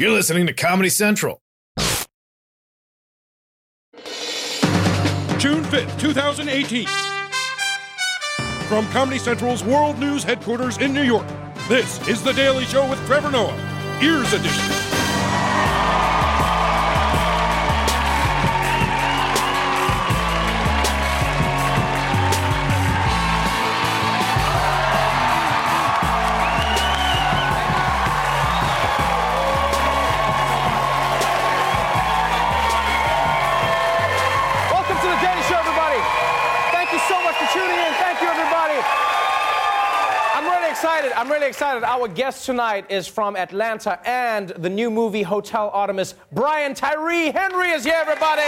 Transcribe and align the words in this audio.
You're 0.00 0.12
listening 0.12 0.46
to 0.46 0.52
Comedy 0.52 0.90
Central. 0.90 1.42
June 5.38 5.64
5th, 5.64 5.98
2018. 5.98 6.86
From 8.68 8.86
Comedy 8.90 9.18
Central's 9.18 9.64
World 9.64 9.98
News 9.98 10.22
headquarters 10.22 10.78
in 10.78 10.94
New 10.94 11.02
York, 11.02 11.26
this 11.68 12.06
is 12.06 12.22
The 12.22 12.32
Daily 12.34 12.64
Show 12.66 12.88
with 12.88 13.04
Trevor 13.06 13.32
Noah, 13.32 13.98
Ears 14.00 14.32
Edition. 14.32 14.77
Excited. 40.78 41.10
I'm 41.18 41.28
really 41.28 41.48
excited. 41.48 41.82
Our 41.82 42.06
guest 42.06 42.46
tonight 42.46 42.88
is 42.88 43.08
from 43.08 43.34
Atlanta 43.34 43.98
and 44.08 44.50
the 44.50 44.70
new 44.70 44.92
movie 44.92 45.24
Hotel 45.24 45.70
Artemis. 45.72 46.14
Brian 46.30 46.72
Tyree 46.72 47.32
Henry 47.32 47.70
is 47.70 47.82
here, 47.82 47.96
everybody. 47.96 48.42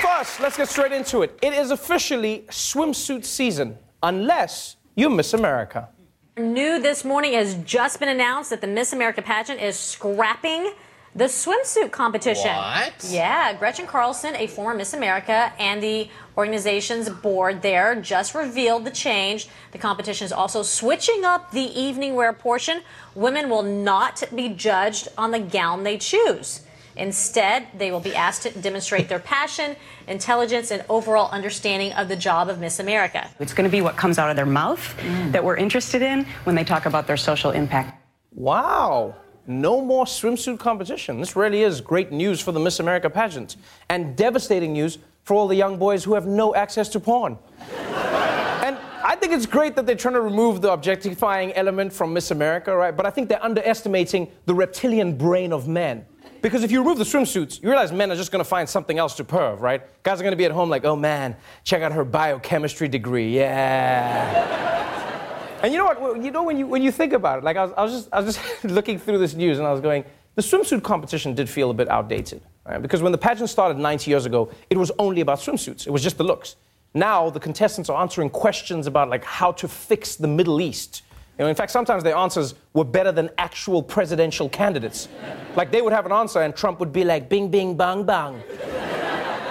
First, 0.00 0.40
let's 0.40 0.56
get 0.56 0.66
straight 0.66 0.92
into 0.92 1.20
it. 1.20 1.38
It 1.42 1.52
is 1.52 1.72
officially 1.72 2.46
swimsuit 2.48 3.26
season, 3.26 3.76
unless 4.02 4.76
you 4.94 5.10
Miss 5.10 5.34
America. 5.34 5.90
New 6.38 6.80
this 6.80 7.04
morning 7.04 7.34
has 7.34 7.56
just 7.56 8.00
been 8.00 8.08
announced 8.08 8.48
that 8.48 8.62
the 8.62 8.66
Miss 8.66 8.94
America 8.94 9.20
pageant 9.20 9.60
is 9.60 9.78
scrapping 9.78 10.72
the 11.14 11.24
swimsuit 11.24 11.90
competition. 11.90 12.54
What? 12.54 13.06
Yeah, 13.08 13.52
Gretchen 13.54 13.86
Carlson, 13.86 14.36
a 14.36 14.46
former 14.46 14.76
Miss 14.76 14.94
America, 14.94 15.52
and 15.58 15.82
the 15.82 16.08
organization's 16.36 17.08
board 17.08 17.62
there 17.62 18.00
just 18.00 18.34
revealed 18.34 18.84
the 18.84 18.90
change. 18.90 19.48
The 19.72 19.78
competition 19.78 20.24
is 20.24 20.32
also 20.32 20.62
switching 20.62 21.24
up 21.24 21.50
the 21.50 21.62
evening 21.80 22.14
wear 22.14 22.32
portion. 22.32 22.82
Women 23.14 23.50
will 23.50 23.62
not 23.62 24.22
be 24.34 24.50
judged 24.50 25.08
on 25.18 25.32
the 25.32 25.40
gown 25.40 25.82
they 25.82 25.98
choose. 25.98 26.62
Instead, 26.96 27.66
they 27.76 27.90
will 27.90 28.00
be 28.00 28.14
asked 28.14 28.42
to 28.42 28.50
demonstrate 28.50 29.08
their 29.08 29.18
passion, 29.18 29.76
intelligence, 30.06 30.70
and 30.70 30.84
overall 30.88 31.30
understanding 31.30 31.92
of 31.92 32.08
the 32.08 32.16
job 32.16 32.48
of 32.48 32.58
Miss 32.58 32.78
America. 32.78 33.28
It's 33.38 33.54
going 33.54 33.68
to 33.68 33.70
be 33.70 33.80
what 33.80 33.96
comes 33.96 34.18
out 34.18 34.28
of 34.28 34.36
their 34.36 34.46
mouth 34.46 34.94
that 35.32 35.42
we're 35.42 35.56
interested 35.56 36.02
in 36.02 36.24
when 36.44 36.56
they 36.56 36.64
talk 36.64 36.86
about 36.86 37.06
their 37.06 37.16
social 37.16 37.52
impact. 37.52 38.00
Wow. 38.32 39.14
No 39.50 39.80
more 39.80 40.04
swimsuit 40.04 40.60
competition. 40.60 41.18
This 41.18 41.34
really 41.34 41.62
is 41.62 41.80
great 41.80 42.12
news 42.12 42.40
for 42.40 42.52
the 42.52 42.60
Miss 42.60 42.78
America 42.78 43.10
pageant 43.10 43.56
and 43.88 44.14
devastating 44.14 44.74
news 44.74 44.98
for 45.24 45.34
all 45.34 45.48
the 45.48 45.56
young 45.56 45.76
boys 45.76 46.04
who 46.04 46.14
have 46.14 46.24
no 46.24 46.54
access 46.54 46.88
to 46.90 47.00
porn. 47.00 47.36
and 47.70 48.78
I 49.02 49.16
think 49.16 49.32
it's 49.32 49.46
great 49.46 49.74
that 49.74 49.86
they're 49.86 49.96
trying 49.96 50.14
to 50.14 50.20
remove 50.20 50.60
the 50.60 50.72
objectifying 50.72 51.52
element 51.54 51.92
from 51.92 52.12
Miss 52.12 52.30
America, 52.30 52.76
right? 52.76 52.96
But 52.96 53.06
I 53.06 53.10
think 53.10 53.28
they're 53.28 53.44
underestimating 53.44 54.30
the 54.46 54.54
reptilian 54.54 55.18
brain 55.18 55.52
of 55.52 55.66
men. 55.66 56.06
Because 56.42 56.62
if 56.62 56.70
you 56.70 56.78
remove 56.78 56.98
the 56.98 57.04
swimsuits, 57.04 57.60
you 57.60 57.70
realize 57.70 57.90
men 57.90 58.12
are 58.12 58.16
just 58.16 58.30
gonna 58.30 58.44
find 58.44 58.68
something 58.68 58.98
else 58.98 59.14
to 59.16 59.24
perv, 59.24 59.58
right? 59.58 59.82
Guys 60.04 60.20
are 60.20 60.24
gonna 60.24 60.36
be 60.36 60.44
at 60.44 60.52
home 60.52 60.70
like, 60.70 60.84
oh 60.84 60.94
man, 60.94 61.36
check 61.64 61.82
out 61.82 61.90
her 61.90 62.04
biochemistry 62.04 62.86
degree, 62.86 63.34
yeah. 63.34 64.79
And 65.62 65.72
you 65.72 65.78
know 65.78 65.84
what? 65.84 66.22
You 66.22 66.30
know 66.30 66.42
when 66.42 66.56
you 66.56 66.66
when 66.66 66.82
you 66.82 66.90
think 66.90 67.12
about 67.12 67.38
it, 67.38 67.44
like 67.44 67.56
I 67.56 67.64
was, 67.64 67.72
I 67.76 67.82
was 67.82 67.92
just 67.92 68.08
I 68.12 68.20
was 68.20 68.36
just 68.36 68.64
looking 68.64 68.98
through 68.98 69.18
this 69.18 69.34
news 69.34 69.58
and 69.58 69.66
I 69.66 69.72
was 69.72 69.80
going, 69.80 70.04
the 70.36 70.42
swimsuit 70.42 70.82
competition 70.82 71.34
did 71.34 71.48
feel 71.48 71.70
a 71.70 71.74
bit 71.74 71.88
outdated, 71.90 72.40
right? 72.66 72.80
Because 72.80 73.02
when 73.02 73.12
the 73.12 73.18
pageant 73.18 73.50
started 73.50 73.76
90 73.76 74.10
years 74.10 74.26
ago, 74.26 74.50
it 74.70 74.78
was 74.78 74.90
only 74.98 75.20
about 75.20 75.38
swimsuits. 75.38 75.86
It 75.86 75.90
was 75.90 76.02
just 76.02 76.16
the 76.16 76.24
looks. 76.24 76.56
Now 76.94 77.30
the 77.30 77.40
contestants 77.40 77.90
are 77.90 78.00
answering 78.00 78.30
questions 78.30 78.86
about 78.86 79.10
like 79.10 79.24
how 79.24 79.52
to 79.52 79.68
fix 79.68 80.16
the 80.16 80.28
Middle 80.28 80.60
East. 80.60 81.02
You 81.38 81.44
know, 81.44 81.48
in 81.48 81.54
fact, 81.54 81.72
sometimes 81.72 82.02
their 82.02 82.16
answers 82.16 82.54
were 82.74 82.84
better 82.84 83.12
than 83.12 83.30
actual 83.38 83.82
presidential 83.82 84.48
candidates. 84.48 85.08
Like 85.56 85.70
they 85.70 85.82
would 85.82 85.92
have 85.92 86.04
an 86.06 86.12
answer 86.12 86.42
and 86.42 86.54
Trump 86.54 86.80
would 86.80 86.92
be 86.92 87.04
like, 87.04 87.28
bing, 87.28 87.50
bing, 87.50 87.76
bang, 87.76 88.04
bang. 88.04 88.42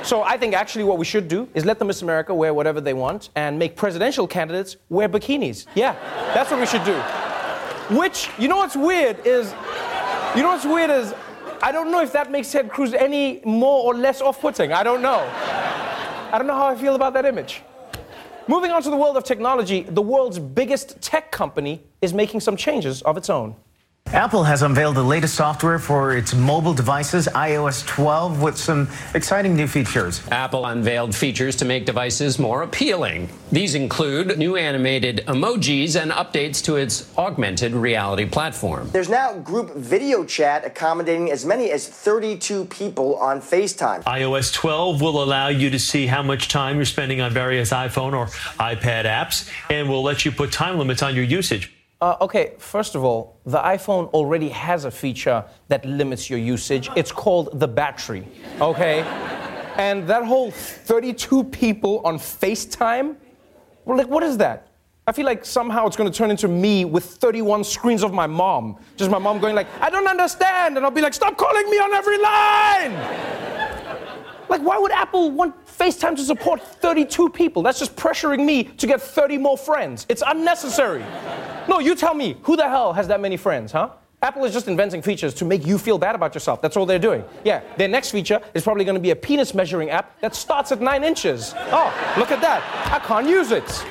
So 0.04 0.24
I 0.24 0.38
think 0.38 0.54
actually 0.54 0.86
what 0.86 0.98
we 0.98 1.06
should 1.06 1.28
do 1.28 1.48
is 1.54 1.66
let 1.66 1.78
the 1.80 1.86
Miss 1.86 2.02
America 2.02 2.34
wear 2.34 2.54
whatever 2.54 2.82
they 2.82 2.94
want 2.94 3.30
and 3.36 3.60
make 3.60 3.76
presidential 3.76 4.28
candidates 4.28 4.78
wear 4.90 5.10
bikinis. 5.10 5.66
Yeah, 5.76 5.96
that's 6.34 6.50
what 6.52 6.60
we 6.60 6.66
should 6.66 6.84
do. 6.84 6.96
Which, 7.96 8.30
you 8.38 8.48
know 8.48 8.58
what's 8.58 8.76
weird 8.76 9.26
is, 9.26 9.54
you 10.36 10.44
know 10.44 10.50
what's 10.50 10.66
weird 10.66 10.90
is, 10.90 11.14
I 11.62 11.72
don't 11.72 11.92
know 11.92 12.02
if 12.02 12.12
that 12.14 12.32
makes 12.32 12.52
Ted 12.52 12.70
Cruz 12.70 12.94
any 12.94 13.42
more 13.44 13.84
or 13.84 13.96
less 13.96 14.22
off-putting. 14.22 14.72
I 14.72 14.84
don't 14.84 15.02
know. 15.02 15.20
I 16.32 16.38
don't 16.38 16.48
know 16.48 16.56
how 16.56 16.68
I 16.68 16.76
feel 16.76 16.96
about 16.96 17.14
that 17.14 17.26
image. 17.26 17.62
Moving 18.48 18.72
on 18.72 18.82
to 18.84 18.90
the 18.90 18.98
world 18.98 19.18
of 19.18 19.24
technology, 19.24 19.82
the 19.82 20.02
world's 20.02 20.40
biggest 20.40 21.02
tech 21.02 21.32
company 21.32 21.84
is 22.02 22.14
making 22.14 22.40
some 22.40 22.56
changes 22.56 23.02
of 23.02 23.18
its 23.18 23.30
own. 23.30 23.56
Apple 24.14 24.44
has 24.44 24.64
unveiled 24.64 24.96
the 24.96 25.04
latest 25.04 25.36
software 25.36 25.78
for 25.78 26.18
its 26.18 26.34
mobile 26.34 26.74
devices, 26.74 27.28
iOS 27.28 27.86
12, 27.86 28.42
with 28.42 28.58
some 28.58 28.90
exciting 29.14 29.56
new 29.56 29.68
features. 29.68 30.28
Apple 30.32 30.66
unveiled 30.66 31.14
features 31.14 31.56
to 31.58 31.64
make 31.64 31.86
devices 31.86 32.40
more 32.40 32.64
appealing. 32.64 33.30
These 33.52 33.76
include 33.76 34.36
new 34.40 34.56
animated 34.56 35.24
emojis 35.28 36.02
and 36.02 36.10
updates 36.10 36.64
to 36.64 36.78
its 36.78 37.16
augmented 37.20 37.74
reality 37.74 38.26
platform. 38.26 38.90
There's 38.92 39.10
now 39.10 39.38
group 39.38 39.76
video 39.76 40.26
chat 40.26 40.66
accommodating 40.66 41.30
as 41.30 41.46
many 41.46 41.70
as 41.70 41.88
32 41.88 42.66
people 42.66 43.16
on 43.18 43.40
FaceTime. 43.40 44.04
iOS 44.06 44.52
12 44.52 45.02
will 45.04 45.22
allow 45.22 45.50
you 45.50 45.70
to 45.70 45.78
see 45.78 46.08
how 46.08 46.24
much 46.24 46.48
time 46.48 46.78
you're 46.78 46.86
spending 46.86 47.22
on 47.22 47.32
various 47.32 47.70
iPhone 47.70 48.14
or 48.14 48.26
iPad 48.58 49.06
apps 49.06 49.48
and 49.70 49.88
will 49.88 50.02
let 50.02 50.26
you 50.26 50.32
put 50.32 50.52
time 50.52 50.80
limits 50.80 51.04
on 51.04 51.16
your 51.16 51.26
usage. 51.26 51.72
Uh, 52.02 52.16
okay, 52.22 52.54
first 52.60 52.96
of 52.96 53.04
all, 53.04 53.42
the 53.46 53.58
iPhone 53.58 54.08
already 54.12 54.48
has 54.48 54.86
a 54.86 54.92
feature 54.92 55.44
that 55.68 55.84
limits 55.84 56.30
your 56.30 56.40
usage. 56.40 56.90
It's 56.96 57.12
called 57.12 57.60
the 57.60 57.68
battery, 57.68 58.26
okay? 58.62 59.02
and 59.76 60.08
that 60.08 60.24
whole 60.24 60.50
32 60.50 61.44
people 61.46 62.00
on 62.06 62.18
FaceTime, 62.18 63.18
well, 63.84 63.98
like, 63.98 64.08
what 64.08 64.24
is 64.24 64.38
that? 64.38 64.68
I 65.08 65.12
feel 65.12 65.26
like 65.26 65.44
somehow 65.44 65.88
it's 65.88 65.98
gonna 65.98 66.10
turn 66.10 66.32
into 66.32 66.48
me 66.48 66.86
with 66.86 67.04
31 67.04 67.66
screens 67.66 68.02
of 68.02 68.14
my 68.14 68.28
mom. 68.28 68.78
Just 68.96 69.12
my 69.12 69.20
mom 69.20 69.40
going 69.40 69.56
like, 69.56 69.68
I 69.82 69.90
don't 69.90 70.08
understand. 70.08 70.78
And 70.78 70.86
I'll 70.86 70.92
be 70.92 71.02
like, 71.02 71.14
stop 71.14 71.36
calling 71.36 71.70
me 71.70 71.80
on 71.80 71.94
every 71.94 72.18
line! 72.18 72.94
Like, 74.48 74.62
why 74.62 74.78
would 74.78 74.92
Apple 74.92 75.32
want 75.32 75.54
FaceTime 75.66 76.16
to 76.16 76.24
support 76.24 76.62
32 76.62 77.30
people? 77.30 77.62
That's 77.62 77.78
just 77.78 77.98
pressuring 77.98 78.46
me 78.46 78.64
to 78.64 78.88
get 78.88 79.02
30 79.02 79.38
more 79.38 79.58
friends. 79.58 80.06
It's 80.08 80.24
unnecessary. 80.26 81.04
No, 81.70 81.78
you 81.78 81.94
tell 81.94 82.16
me, 82.16 82.36
who 82.42 82.56
the 82.56 82.68
hell 82.68 82.94
has 82.94 83.08
that 83.10 83.22
many 83.22 83.38
friends, 83.38 83.72
huh? 83.72 83.92
Apple 84.24 84.44
is 84.44 84.52
just 84.52 84.68
inventing 84.68 85.04
features 85.04 85.36
to 85.36 85.46
make 85.46 85.68
you 85.68 85.78
feel 85.78 86.00
bad 86.00 86.16
about 86.16 86.34
yourself. 86.34 86.64
That's 86.64 86.76
all 86.76 86.88
they're 86.88 86.98
doing. 86.98 87.24
Yeah, 87.46 87.62
their 87.78 87.88
next 87.88 88.10
feature 88.10 88.42
is 88.56 88.64
probably 88.64 88.84
going 88.86 88.96
to 88.96 89.02
be 89.02 89.12
a 89.12 89.16
penis 89.16 89.54
measuring 89.54 89.92
app 89.92 90.20
that 90.20 90.36
starts 90.36 90.72
at 90.72 90.82
nine 90.82 91.04
inches. 91.04 91.54
Oh, 91.56 92.16
look 92.18 92.32
at 92.32 92.42
that. 92.42 92.64
I 92.92 92.98
can't 93.06 93.30
use 93.30 93.52
it. 93.52 93.86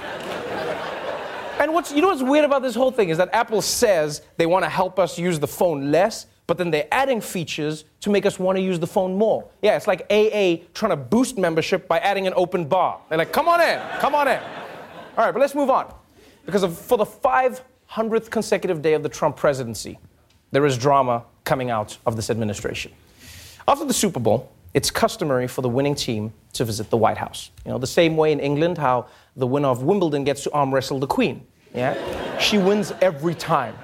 And 1.60 1.72
what's 1.72 1.92
you 1.92 2.02
know 2.02 2.08
what's 2.08 2.22
weird 2.22 2.44
about 2.44 2.62
this 2.62 2.74
whole 2.74 2.90
thing 2.90 3.10
is 3.10 3.18
that 3.18 3.30
Apple 3.32 3.62
says 3.62 4.22
they 4.36 4.46
want 4.46 4.64
to 4.64 4.68
help 4.68 4.98
us 4.98 5.16
use 5.16 5.38
the 5.38 5.46
phone 5.46 5.92
less, 5.92 6.26
but 6.48 6.58
then 6.58 6.70
they're 6.72 6.88
adding 6.90 7.20
features 7.20 7.84
to 8.00 8.10
make 8.10 8.26
us 8.26 8.40
want 8.40 8.56
to 8.56 8.62
use 8.62 8.78
the 8.78 8.86
phone 8.86 9.16
more. 9.16 9.48
Yeah, 9.62 9.76
it's 9.76 9.86
like 9.86 10.02
AA 10.10 10.66
trying 10.74 10.90
to 10.90 10.96
boost 10.96 11.38
membership 11.38 11.86
by 11.86 12.00
adding 12.00 12.26
an 12.26 12.32
open 12.36 12.66
bar. 12.66 13.00
They're 13.08 13.18
like, 13.18 13.32
come 13.32 13.48
on 13.48 13.60
in, 13.60 13.80
come 13.98 14.16
on 14.16 14.26
in. 14.26 14.40
All 15.16 15.24
right, 15.24 15.32
but 15.32 15.38
let's 15.38 15.54
move 15.54 15.70
on. 15.70 15.92
Because 16.46 16.62
of, 16.62 16.78
for 16.78 16.96
the 16.96 17.04
500th 17.90 18.30
consecutive 18.30 18.82
day 18.82 18.94
of 18.94 19.02
the 19.02 19.08
Trump 19.08 19.36
presidency, 19.36 19.98
there 20.52 20.66
is 20.66 20.76
drama 20.76 21.24
coming 21.44 21.70
out 21.70 21.96
of 22.06 22.16
this 22.16 22.30
administration. 22.30 22.92
After 23.66 23.84
the 23.84 23.94
Super 23.94 24.20
Bowl, 24.20 24.52
it's 24.74 24.90
customary 24.90 25.48
for 25.48 25.62
the 25.62 25.68
winning 25.68 25.94
team 25.94 26.32
to 26.52 26.64
visit 26.64 26.90
the 26.90 26.96
White 26.96 27.16
House. 27.16 27.50
You 27.64 27.72
know, 27.72 27.78
the 27.78 27.86
same 27.86 28.16
way 28.16 28.32
in 28.32 28.40
England, 28.40 28.76
how 28.76 29.06
the 29.36 29.46
winner 29.46 29.68
of 29.68 29.82
Wimbledon 29.82 30.24
gets 30.24 30.42
to 30.44 30.52
arm 30.52 30.74
wrestle 30.74 30.98
the 30.98 31.06
Queen. 31.06 31.46
Yeah? 31.74 32.38
She 32.38 32.58
wins 32.58 32.92
every 33.00 33.34
time. 33.34 33.74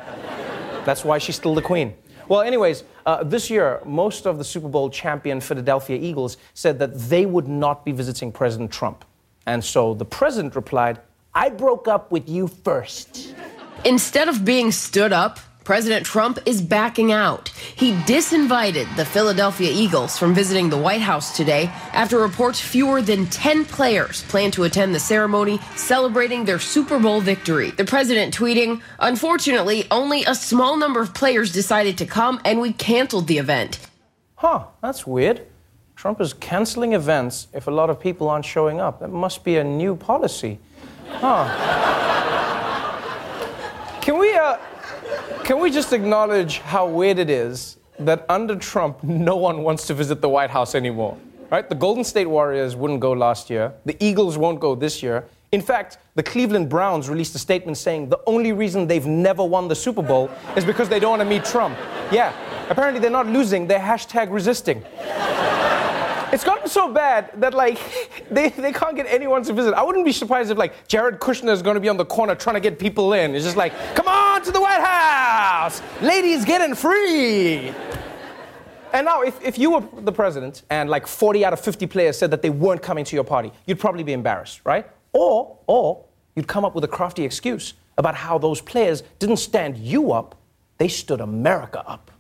That's 0.85 1.05
why 1.05 1.19
she's 1.19 1.37
still 1.37 1.55
the 1.55 1.63
Queen. 1.63 1.95
Well, 2.29 2.43
anyways, 2.43 2.85
uh, 3.07 3.25
this 3.25 3.51
year, 3.51 3.81
most 3.85 4.27
of 4.27 4.39
the 4.39 4.45
Super 4.45 4.69
Bowl 4.69 4.91
champion 4.91 5.41
Philadelphia 5.41 5.99
Eagles 5.99 6.37
said 6.53 6.79
that 6.79 6.99
they 6.99 7.27
would 7.27 7.49
not 7.49 7.85
be 7.85 7.93
visiting 7.93 8.33
President 8.33 8.71
Trump. 8.71 9.05
And 9.47 9.63
so 9.63 9.95
the 9.95 10.07
president 10.07 10.57
replied, 10.57 11.01
I 11.35 11.51
broke 11.51 11.89
up 11.89 12.13
with 12.13 12.29
you 12.29 12.49
first. 12.49 13.35
Instead 13.85 14.29
of 14.29 14.45
being 14.45 14.73
stood 14.73 15.13
up 15.13 15.39
President 15.65 16.05
Trump 16.05 16.39
is 16.45 16.61
backing 16.61 17.11
out. 17.11 17.49
He 17.49 17.93
disinvited 17.93 18.95
the 18.97 19.05
Philadelphia 19.05 19.71
Eagles 19.73 20.19
from 20.19 20.35
visiting 20.35 20.69
the 20.69 20.77
White 20.77 21.01
House 21.01 21.35
today 21.35 21.71
after 21.95 22.19
reports 22.19 22.61
fewer 22.61 23.01
than 23.01 23.27
10 23.27 23.65
players 23.65 24.25
plan 24.25 24.51
to 24.53 24.65
attend 24.65 24.95
the 24.95 25.01
ceremony 25.01 25.59
celebrating 25.75 26.45
their 26.45 26.59
Super 26.59 26.99
Bowl 26.99 27.23
victory. 27.23 27.71
The 27.71 27.87
president 27.87 28.37
tweeting, 28.37 28.83
Unfortunately, 28.99 29.87
only 29.91 30.25
a 30.25 30.35
small 30.35 30.77
number 30.77 31.01
of 31.01 31.15
players 31.15 31.51
decided 31.51 31.97
to 31.99 32.07
come 32.07 32.43
and 32.45 32.61
we 32.61 32.75
canceled 32.75 33.27
the 33.27 33.39
event. 33.39 33.81
Huh, 34.37 34.67
that's 34.83 35.07
weird. 35.07 35.47
Trump 35.97 36.21
is 36.21 36.35
canceling 36.35 36.93
events 36.93 37.49
if 37.55 37.69
a 37.69 37.71
lot 37.71 37.89
of 37.89 37.99
people 37.99 38.29
aren't 38.29 38.45
showing 38.45 38.81
up. 38.81 39.01
That 39.01 39.11
must 39.11 39.45
be 39.45 39.57
a 39.57 39.65
new 39.65 39.97
policy. 39.97 40.59
Huh. 41.09 42.14
Can 44.05 44.19
we, 44.19 44.35
uh, 44.35 44.59
can 45.45 45.59
we 45.61 45.71
just 45.71 45.95
acknowledge 45.95 46.59
how 46.59 46.87
weird 46.87 47.19
it 47.19 47.31
is 47.31 47.79
that 47.99 48.27
under 48.29 48.55
Trump, 48.55 49.03
no 49.03 49.37
one 49.37 49.63
wants 49.63 49.87
to 49.87 49.95
visit 49.95 50.21
the 50.21 50.29
White 50.29 50.51
House 50.51 50.75
anymore? 50.75 51.17
Right? 51.51 51.67
The 51.67 51.75
Golden 51.75 52.05
State 52.05 52.27
Warriors 52.27 52.77
wouldn't 52.77 53.01
go 53.01 53.13
last 53.13 53.49
year. 53.49 53.73
The 53.87 53.97
Eagles 54.05 54.37
won't 54.37 54.61
go 54.61 54.75
this 54.75 55.03
year. 55.03 55.25
In 55.53 55.63
fact, 55.63 55.97
the 56.17 56.23
Cleveland 56.23 56.69
Browns 56.69 57.09
released 57.09 57.35
a 57.35 57.39
statement 57.39 57.79
saying 57.79 58.11
the 58.11 58.21
only 58.27 58.53
reason 58.53 58.87
they've 58.87 59.07
never 59.07 59.43
won 59.43 59.69
the 59.69 59.75
Super 59.75 60.03
Bowl 60.03 60.31
is 60.55 60.67
because 60.67 60.91
they 60.91 61.01
don't 61.01 61.13
want 61.13 61.23
to 61.23 61.27
meet 61.27 61.47
Trump. 61.47 61.75
Yeah, 62.13 62.35
apparently 62.69 63.01
they're 63.01 63.11
not 63.11 63.29
losing, 63.29 63.67
they're 63.67 63.79
hashtag 63.79 64.31
resisting. 64.31 64.85
It's 66.35 66.43
gotten 66.43 66.69
so 66.69 66.93
bad 66.93 67.31
that 67.37 67.55
like 67.55 67.79
they, 68.31 68.49
they 68.49 68.73
can't 68.73 68.97
get 68.97 69.07
anyone 69.07 69.45
to 69.45 69.53
visit. 69.53 69.73
I 69.73 69.85
wouldn't 69.85 70.05
be 70.05 70.11
surprised 70.11 70.51
if 70.51 70.59
like 70.59 70.89
Jared 70.89 71.21
Kushner 71.21 71.53
is 71.53 71.63
going 71.63 71.75
to 71.75 71.81
be 71.81 71.89
on 71.89 71.97
the 71.97 72.05
corner 72.05 72.35
trying 72.35 72.55
to 72.55 72.61
get 72.61 72.77
people 72.77 73.13
in. 73.13 73.37
It's 73.37 73.45
just 73.45 73.57
like, 73.57 73.73
come 73.95 74.09
on 74.09 74.43
to 74.43 74.51
the 74.51 74.61
White 74.61 74.81
House, 74.81 75.81
ladies 76.03 76.45
getting 76.45 76.75
free. 76.75 77.73
And 78.93 79.05
now, 79.07 79.23
if, 79.23 79.41
if 79.45 79.59
you 79.59 79.71
were 79.71 79.85
the 80.01 80.11
president 80.11 80.63
and 80.71 80.91
like 80.91 81.07
40 81.07 81.45
out 81.45 81.53
of 81.53 81.61
50 81.61 81.87
players 81.87 82.19
said 82.19 82.33
that 82.33 82.43
they 82.43 82.51
weren't 82.51 82.83
coming 82.83 83.05
to 83.05 83.15
your 83.15 83.25
party, 83.25 83.53
you'd 83.67 83.79
probably 83.79 84.03
be 84.03 84.13
embarrassed, 84.13 84.61
right? 84.65 84.91
Or, 85.13 85.57
or 85.69 86.05
you'd 86.35 86.49
come 86.49 86.65
up 86.65 86.75
with 86.75 86.83
a 86.83 86.89
crafty 86.89 87.25
excuse 87.25 87.75
about 87.97 88.17
how 88.17 88.39
those 88.39 88.61
players 88.61 89.05
didn't 89.21 89.37
stand 89.37 89.79
you 89.79 90.11
up, 90.11 90.35
they 90.79 90.89
stood 90.89 91.21
America 91.21 91.85
up. 91.87 92.11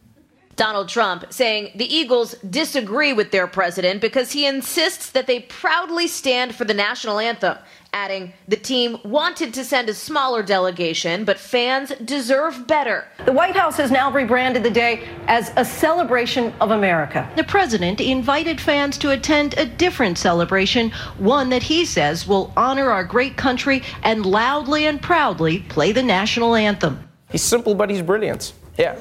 Donald 0.56 0.88
Trump 0.88 1.26
saying 1.30 1.72
the 1.74 1.92
Eagles 1.92 2.34
disagree 2.48 3.12
with 3.12 3.30
their 3.30 3.46
president 3.46 4.00
because 4.00 4.32
he 4.32 4.46
insists 4.46 5.10
that 5.10 5.26
they 5.26 5.40
proudly 5.40 6.06
stand 6.06 6.54
for 6.54 6.64
the 6.64 6.74
national 6.74 7.18
anthem, 7.18 7.58
adding 7.92 8.32
the 8.46 8.56
team 8.56 8.98
wanted 9.04 9.52
to 9.54 9.64
send 9.64 9.88
a 9.88 9.94
smaller 9.94 10.42
delegation, 10.42 11.24
but 11.24 11.38
fans 11.38 11.92
deserve 12.04 12.66
better. 12.66 13.06
The 13.24 13.32
White 13.32 13.56
House 13.56 13.76
has 13.78 13.90
now 13.90 14.10
rebranded 14.12 14.62
the 14.62 14.70
day 14.70 15.08
as 15.26 15.52
a 15.56 15.64
celebration 15.64 16.52
of 16.60 16.70
America. 16.70 17.28
The 17.36 17.44
president 17.44 18.00
invited 18.00 18.60
fans 18.60 18.96
to 18.98 19.10
attend 19.10 19.54
a 19.58 19.66
different 19.66 20.18
celebration, 20.18 20.90
one 21.18 21.50
that 21.50 21.62
he 21.62 21.84
says 21.84 22.26
will 22.26 22.52
honor 22.56 22.90
our 22.90 23.04
great 23.04 23.36
country 23.36 23.82
and 24.02 24.24
loudly 24.24 24.86
and 24.86 25.00
proudly 25.02 25.60
play 25.68 25.92
the 25.92 26.02
national 26.02 26.54
anthem. 26.54 27.08
He's 27.30 27.42
simple, 27.42 27.74
but 27.74 27.90
he's 27.90 28.02
brilliant. 28.02 28.52
Yeah. 28.78 28.96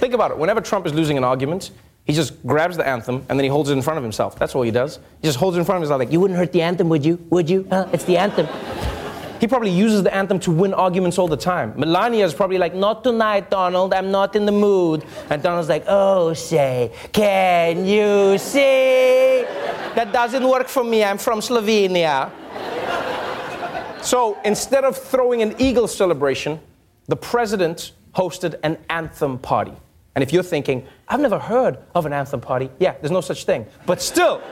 Think 0.00 0.14
about 0.14 0.30
it. 0.30 0.38
Whenever 0.38 0.62
Trump 0.62 0.86
is 0.86 0.94
losing 0.94 1.18
an 1.18 1.24
argument, 1.24 1.72
he 2.06 2.14
just 2.14 2.42
grabs 2.46 2.74
the 2.78 2.88
anthem 2.88 3.16
and 3.28 3.38
then 3.38 3.44
he 3.44 3.48
holds 3.48 3.68
it 3.68 3.74
in 3.74 3.82
front 3.82 3.98
of 3.98 4.02
himself. 4.02 4.38
That's 4.38 4.54
all 4.54 4.62
he 4.62 4.70
does. 4.70 4.98
He 5.20 5.28
just 5.28 5.38
holds 5.38 5.58
it 5.58 5.60
in 5.60 5.66
front 5.66 5.76
of 5.76 5.82
himself, 5.82 5.98
like, 5.98 6.10
you 6.10 6.20
wouldn't 6.20 6.38
hurt 6.38 6.52
the 6.52 6.62
anthem, 6.62 6.88
would 6.88 7.04
you? 7.04 7.16
Would 7.28 7.50
you? 7.50 7.66
Huh? 7.68 7.86
It's 7.92 8.04
the 8.04 8.16
anthem. 8.16 8.48
He 9.40 9.46
probably 9.46 9.70
uses 9.70 10.02
the 10.02 10.14
anthem 10.14 10.40
to 10.40 10.50
win 10.50 10.72
arguments 10.72 11.18
all 11.18 11.28
the 11.28 11.36
time. 11.36 11.74
Melania 11.76 12.24
is 12.24 12.32
probably 12.32 12.56
like, 12.56 12.74
not 12.74 13.04
tonight, 13.04 13.50
Donald, 13.50 13.92
I'm 13.92 14.10
not 14.10 14.34
in 14.36 14.46
the 14.46 14.52
mood. 14.52 15.04
And 15.28 15.42
Donald's 15.42 15.68
like, 15.68 15.84
oh, 15.86 16.32
say, 16.32 16.92
can 17.12 17.84
you 17.84 18.38
see? 18.38 19.44
That 19.96 20.14
doesn't 20.14 20.48
work 20.48 20.66
for 20.66 20.82
me, 20.82 21.04
I'm 21.04 21.18
from 21.18 21.40
Slovenia. 21.40 22.30
So 24.02 24.38
instead 24.46 24.84
of 24.84 24.96
throwing 24.96 25.42
an 25.42 25.54
Eagle 25.58 25.88
celebration, 25.88 26.58
the 27.06 27.16
president 27.16 27.92
hosted 28.14 28.58
an 28.62 28.78
anthem 28.88 29.38
party. 29.38 29.74
And 30.14 30.22
if 30.22 30.32
you're 30.32 30.42
thinking, 30.42 30.86
I've 31.08 31.20
never 31.20 31.38
heard 31.38 31.78
of 31.94 32.06
an 32.06 32.12
anthem 32.12 32.40
party, 32.40 32.70
yeah, 32.78 32.94
there's 33.00 33.10
no 33.10 33.20
such 33.20 33.44
thing. 33.44 33.66
But 33.86 34.02
still, 34.02 34.42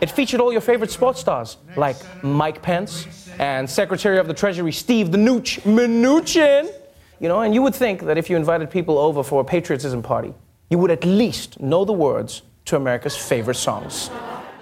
it 0.00 0.10
featured 0.10 0.40
all 0.40 0.52
your 0.52 0.60
favorite 0.60 0.90
sports 0.90 1.20
stars, 1.20 1.58
like 1.76 1.96
Mike 2.22 2.62
Pence 2.62 3.28
and 3.38 3.68
Secretary 3.68 4.18
of 4.18 4.26
the 4.26 4.34
Treasury 4.34 4.72
Steve 4.72 5.12
the 5.12 5.18
Nooch 5.18 5.60
Mnuchin. 5.62 6.72
You 7.20 7.28
know, 7.28 7.40
and 7.40 7.52
you 7.52 7.62
would 7.62 7.74
think 7.74 8.02
that 8.02 8.16
if 8.16 8.30
you 8.30 8.36
invited 8.36 8.70
people 8.70 8.96
over 8.96 9.22
for 9.22 9.40
a 9.40 9.44
patriotism 9.44 10.02
party, 10.02 10.32
you 10.70 10.78
would 10.78 10.90
at 10.90 11.04
least 11.04 11.60
know 11.60 11.84
the 11.84 11.92
words 11.92 12.42
to 12.66 12.76
America's 12.76 13.16
favorite 13.16 13.56
songs. 13.56 14.08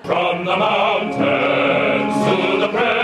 From 0.04 0.44
the 0.44 0.56
mountains 0.56 2.14
to 2.24 2.60
the 2.60 2.68
prairies 2.68 2.95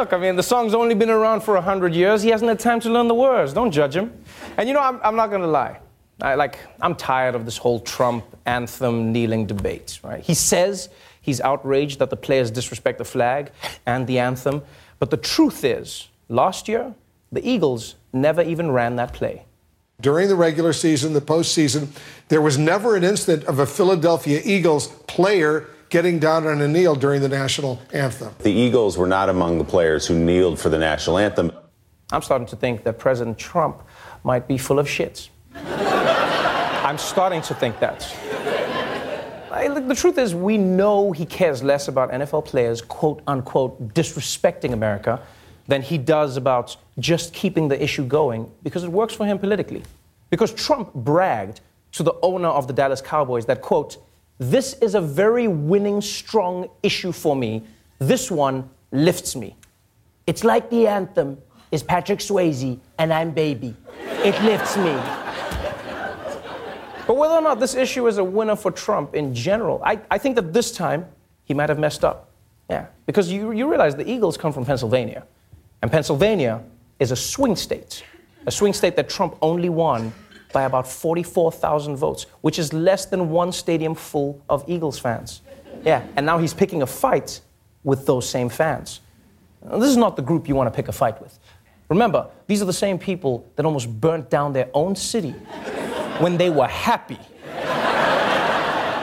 look, 0.00 0.14
I 0.14 0.16
mean, 0.16 0.34
the 0.34 0.42
song's 0.42 0.72
only 0.72 0.94
been 0.94 1.10
around 1.10 1.42
for 1.42 1.54
100 1.54 1.94
years. 1.94 2.22
He 2.22 2.30
hasn't 2.30 2.48
had 2.48 2.58
time 2.58 2.80
to 2.80 2.90
learn 2.90 3.06
the 3.06 3.14
words. 3.14 3.52
Don't 3.52 3.70
judge 3.70 3.94
him. 3.94 4.10
And 4.56 4.66
you 4.66 4.74
know, 4.74 4.80
I'm, 4.80 4.98
I'm 5.04 5.14
not 5.14 5.28
going 5.28 5.42
to 5.42 5.46
lie. 5.46 5.78
I, 6.22 6.36
like, 6.36 6.58
I'm 6.80 6.94
tired 6.94 7.34
of 7.34 7.44
this 7.44 7.58
whole 7.58 7.80
Trump 7.80 8.24
anthem 8.46 9.12
kneeling 9.12 9.44
debate, 9.46 10.00
right? 10.02 10.22
He 10.22 10.32
says 10.32 10.88
he's 11.20 11.40
outraged 11.42 11.98
that 11.98 12.08
the 12.08 12.16
players 12.16 12.50
disrespect 12.50 12.96
the 12.96 13.04
flag 13.04 13.52
and 13.84 14.06
the 14.06 14.18
anthem. 14.18 14.62
But 14.98 15.10
the 15.10 15.18
truth 15.18 15.64
is, 15.64 16.08
last 16.30 16.66
year, 16.66 16.94
the 17.30 17.46
Eagles 17.46 17.96
never 18.12 18.40
even 18.40 18.70
ran 18.70 18.96
that 18.96 19.12
play. 19.12 19.44
During 20.00 20.28
the 20.28 20.34
regular 20.34 20.72
season, 20.72 21.12
the 21.12 21.20
postseason, 21.20 21.88
there 22.28 22.40
was 22.40 22.56
never 22.56 22.96
an 22.96 23.04
instant 23.04 23.44
of 23.44 23.58
a 23.58 23.66
Philadelphia 23.66 24.40
Eagles 24.44 24.88
player 25.06 25.68
getting 25.90 26.20
down 26.20 26.46
on 26.46 26.60
a 26.60 26.68
kneel 26.68 26.94
during 26.94 27.20
the 27.20 27.28
national 27.28 27.80
anthem. 27.92 28.32
The 28.38 28.52
Eagles 28.52 28.96
were 28.96 29.08
not 29.08 29.28
among 29.28 29.58
the 29.58 29.64
players 29.64 30.06
who 30.06 30.14
kneeled 30.14 30.58
for 30.58 30.68
the 30.68 30.78
national 30.78 31.18
anthem. 31.18 31.52
I'm 32.12 32.22
starting 32.22 32.46
to 32.48 32.56
think 32.56 32.84
that 32.84 32.98
President 32.98 33.38
Trump 33.38 33.82
might 34.24 34.46
be 34.48 34.56
full 34.56 34.78
of 34.78 34.86
shits. 34.86 35.28
I'm 35.54 36.96
starting 36.98 37.42
to 37.42 37.54
think 37.54 37.78
that. 37.80 38.16
I, 39.50 39.66
look, 39.66 39.86
the 39.88 39.94
truth 39.94 40.16
is, 40.16 40.34
we 40.34 40.56
know 40.56 41.10
he 41.10 41.26
cares 41.26 41.62
less 41.62 41.88
about 41.88 42.10
NFL 42.12 42.44
players, 42.44 42.80
quote 42.80 43.20
unquote, 43.26 43.92
disrespecting 43.94 44.72
America 44.72 45.20
than 45.66 45.82
he 45.82 45.98
does 45.98 46.36
about 46.36 46.76
just 46.98 47.34
keeping 47.34 47.68
the 47.68 47.82
issue 47.82 48.04
going 48.04 48.50
because 48.62 48.84
it 48.84 48.90
works 48.90 49.14
for 49.14 49.26
him 49.26 49.38
politically. 49.38 49.82
Because 50.30 50.52
Trump 50.54 50.94
bragged 50.94 51.60
to 51.92 52.04
the 52.04 52.14
owner 52.22 52.48
of 52.48 52.68
the 52.68 52.72
Dallas 52.72 53.00
Cowboys 53.00 53.46
that, 53.46 53.60
quote, 53.60 53.98
this 54.40 54.72
is 54.80 54.94
a 54.94 55.00
very 55.02 55.48
winning, 55.48 56.00
strong 56.00 56.70
issue 56.82 57.12
for 57.12 57.36
me. 57.36 57.62
This 57.98 58.30
one 58.30 58.70
lifts 58.90 59.36
me. 59.36 59.54
It's 60.26 60.44
like 60.44 60.70
the 60.70 60.86
anthem 60.86 61.36
is 61.70 61.82
Patrick 61.82 62.20
Swayze 62.20 62.80
and 62.98 63.12
I'm 63.12 63.32
baby. 63.32 63.76
It 64.24 64.42
lifts 64.42 64.78
me. 64.78 64.94
But 67.06 67.16
whether 67.16 67.34
or 67.34 67.42
not 67.42 67.60
this 67.60 67.74
issue 67.74 68.06
is 68.06 68.16
a 68.16 68.24
winner 68.24 68.56
for 68.56 68.70
Trump 68.70 69.14
in 69.14 69.34
general, 69.34 69.82
I, 69.84 70.00
I 70.10 70.16
think 70.16 70.36
that 70.36 70.54
this 70.54 70.72
time 70.72 71.04
he 71.44 71.52
might 71.52 71.68
have 71.68 71.78
messed 71.78 72.02
up. 72.02 72.30
Yeah, 72.70 72.86
because 73.04 73.30
you, 73.30 73.52
you 73.52 73.68
realize 73.68 73.94
the 73.94 74.08
Eagles 74.08 74.38
come 74.38 74.54
from 74.54 74.64
Pennsylvania. 74.64 75.26
And 75.82 75.92
Pennsylvania 75.92 76.62
is 76.98 77.10
a 77.10 77.16
swing 77.16 77.56
state, 77.56 78.04
a 78.46 78.50
swing 78.50 78.72
state 78.72 78.96
that 78.96 79.10
Trump 79.10 79.36
only 79.42 79.68
won 79.68 80.14
by 80.52 80.62
about 80.62 80.86
44,000 80.86 81.96
votes, 81.96 82.26
which 82.40 82.58
is 82.58 82.72
less 82.72 83.06
than 83.06 83.30
one 83.30 83.52
stadium 83.52 83.94
full 83.94 84.42
of 84.48 84.64
Eagles 84.68 84.98
fans. 84.98 85.42
Yeah, 85.84 86.06
and 86.16 86.26
now 86.26 86.38
he's 86.38 86.54
picking 86.54 86.82
a 86.82 86.86
fight 86.86 87.40
with 87.84 88.06
those 88.06 88.28
same 88.28 88.48
fans. 88.48 89.00
This 89.62 89.88
is 89.90 89.96
not 89.96 90.16
the 90.16 90.22
group 90.22 90.48
you 90.48 90.54
want 90.54 90.72
to 90.72 90.76
pick 90.76 90.88
a 90.88 90.92
fight 90.92 91.20
with. 91.20 91.38
Remember, 91.88 92.28
these 92.46 92.62
are 92.62 92.66
the 92.66 92.72
same 92.72 92.98
people 92.98 93.46
that 93.56 93.66
almost 93.66 94.00
burnt 94.00 94.30
down 94.30 94.52
their 94.52 94.68
own 94.74 94.94
city 94.94 95.30
when 96.18 96.36
they 96.36 96.50
were 96.50 96.68
happy. 96.68 97.18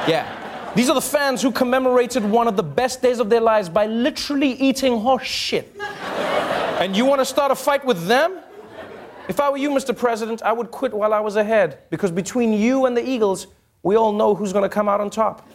Yeah. 0.08 0.34
These 0.76 0.90
are 0.90 0.96
the 0.96 1.02
fans 1.02 1.42
who 1.42 1.52
commemorated 1.52 2.24
one 2.24 2.48
of 2.48 2.56
the 2.56 2.64
best 2.64 3.02
days 3.02 3.20
of 3.20 3.30
their 3.30 3.42
lives 3.42 3.68
by 3.68 3.88
literally 3.88 4.52
eating 4.52 5.00
horse 5.00 5.26
shit. 5.26 5.76
And 6.80 6.96
you 6.96 7.06
want 7.06 7.20
to 7.20 7.26
start 7.26 7.52
a 7.52 7.56
fight 7.56 7.84
with 7.84 8.06
them? 8.06 8.40
If 9.28 9.42
I 9.42 9.50
were 9.50 9.58
you, 9.58 9.72
Mr. 9.72 9.96
President, 9.96 10.42
I 10.42 10.54
would 10.54 10.72
quit 10.72 10.94
while 10.94 11.14
I 11.14 11.20
was 11.20 11.36
ahead. 11.36 11.80
Because 11.90 12.12
between 12.12 12.54
you 12.54 12.86
and 12.86 12.96
the 12.96 13.06
Eagles, 13.06 13.48
we 13.84 13.98
all 13.98 14.14
know 14.14 14.34
who's 14.34 14.54
going 14.54 14.64
to 14.64 14.70
come 14.70 14.88
out 14.88 15.02
on 15.02 15.10
top. 15.10 15.46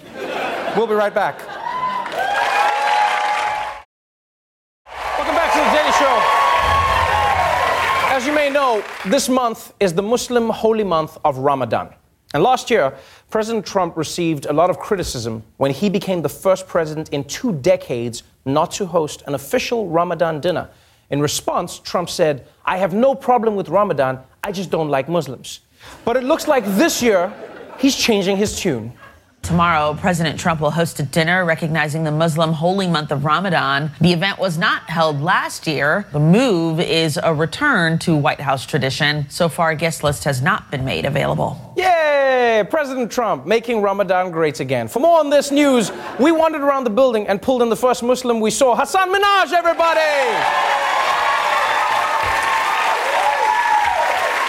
We'll 0.77 0.87
be 0.87 0.93
right 0.93 1.15
back. 1.15 1.39
Welcome 4.87 5.35
back 5.35 5.53
to 5.55 5.59
the 5.59 5.71
Daily 5.75 5.93
Show. 5.93 6.21
As 8.15 8.27
you 8.27 8.33
may 8.35 8.51
know, 8.51 8.85
this 9.07 9.31
month 9.31 9.73
is 9.81 9.95
the 9.95 10.03
Muslim 10.03 10.51
holy 10.51 10.85
month 10.85 11.17
of 11.25 11.39
Ramadan. 11.39 11.95
And 12.35 12.43
last 12.43 12.71
year, 12.71 12.95
President 13.31 13.65
Trump 13.65 13.97
received 13.97 14.45
a 14.45 14.53
lot 14.53 14.69
of 14.69 14.79
criticism 14.79 15.43
when 15.57 15.71
he 15.71 15.89
became 15.89 16.21
the 16.21 16.29
first 16.29 16.67
president 16.67 17.09
in 17.09 17.25
two 17.25 17.55
decades 17.55 18.23
not 18.45 18.71
to 18.73 18.85
host 18.85 19.23
an 19.27 19.35
official 19.35 19.89
Ramadan 19.89 20.41
dinner. 20.41 20.69
In 21.13 21.21
response, 21.21 21.79
Trump 21.79 22.09
said, 22.09 22.47
I 22.65 22.79
have 22.79 22.95
no 22.95 23.15
problem 23.15 23.55
with 23.55 23.69
Ramadan, 23.69 24.19
I 24.43 24.51
just 24.51 24.71
don't 24.71 24.89
like 24.89 25.11
Muslims. 25.11 25.61
But 26.07 26.17
it 26.17 26.25
looks 26.25 26.49
like 26.49 26.65
this 26.65 27.03
year, 27.03 27.31
he's 27.79 27.95
changing 27.95 28.39
his 28.39 28.59
tune. 28.59 28.95
Tomorrow, 29.43 29.95
President 30.01 30.41
Trump 30.41 30.61
will 30.61 30.71
host 30.71 31.01
a 31.01 31.03
dinner 31.03 31.45
recognizing 31.45 32.05
the 32.05 32.13
Muslim 32.13 32.53
holy 32.53 32.87
month 32.87 33.11
of 33.11 33.27
Ramadan. 33.27 33.91
The 34.01 34.13
event 34.13 34.39
was 34.39 34.57
not 34.57 34.89
held 34.89 35.21
last 35.21 35.67
year. 35.67 36.07
The 36.13 36.21
move 36.21 36.81
is 36.81 37.19
a 37.23 37.35
return 37.35 37.99
to 38.01 38.17
White 38.17 38.41
House 38.41 38.65
tradition. 38.65 39.29
So 39.29 39.51
far, 39.51 39.71
a 39.71 39.77
guest 39.77 40.03
list 40.03 40.25
has 40.25 40.41
not 40.41 40.71
been 40.71 40.85
made 40.85 41.05
available. 41.05 41.75
Yay! 41.77 42.65
President 42.71 43.11
Trump 43.11 43.45
making 43.45 43.83
Ramadan 43.83 44.31
great 44.31 44.61
again. 44.61 44.89
For 44.89 45.01
more 45.01 45.19
on 45.19 45.29
this 45.29 45.51
news, 45.51 45.93
we 46.19 46.33
wandered 46.33 46.63
around 46.63 46.85
the 46.85 46.91
building 46.91 47.27
and 47.27 47.43
pulled 47.43 47.61
in 47.61 47.69
the 47.69 47.77
first 47.77 48.03
Muslim 48.03 48.41
we 48.41 48.51
saw, 48.51 48.75
Hasan 48.77 49.13
Minhaj, 49.13 49.53
everybody! 49.53 50.82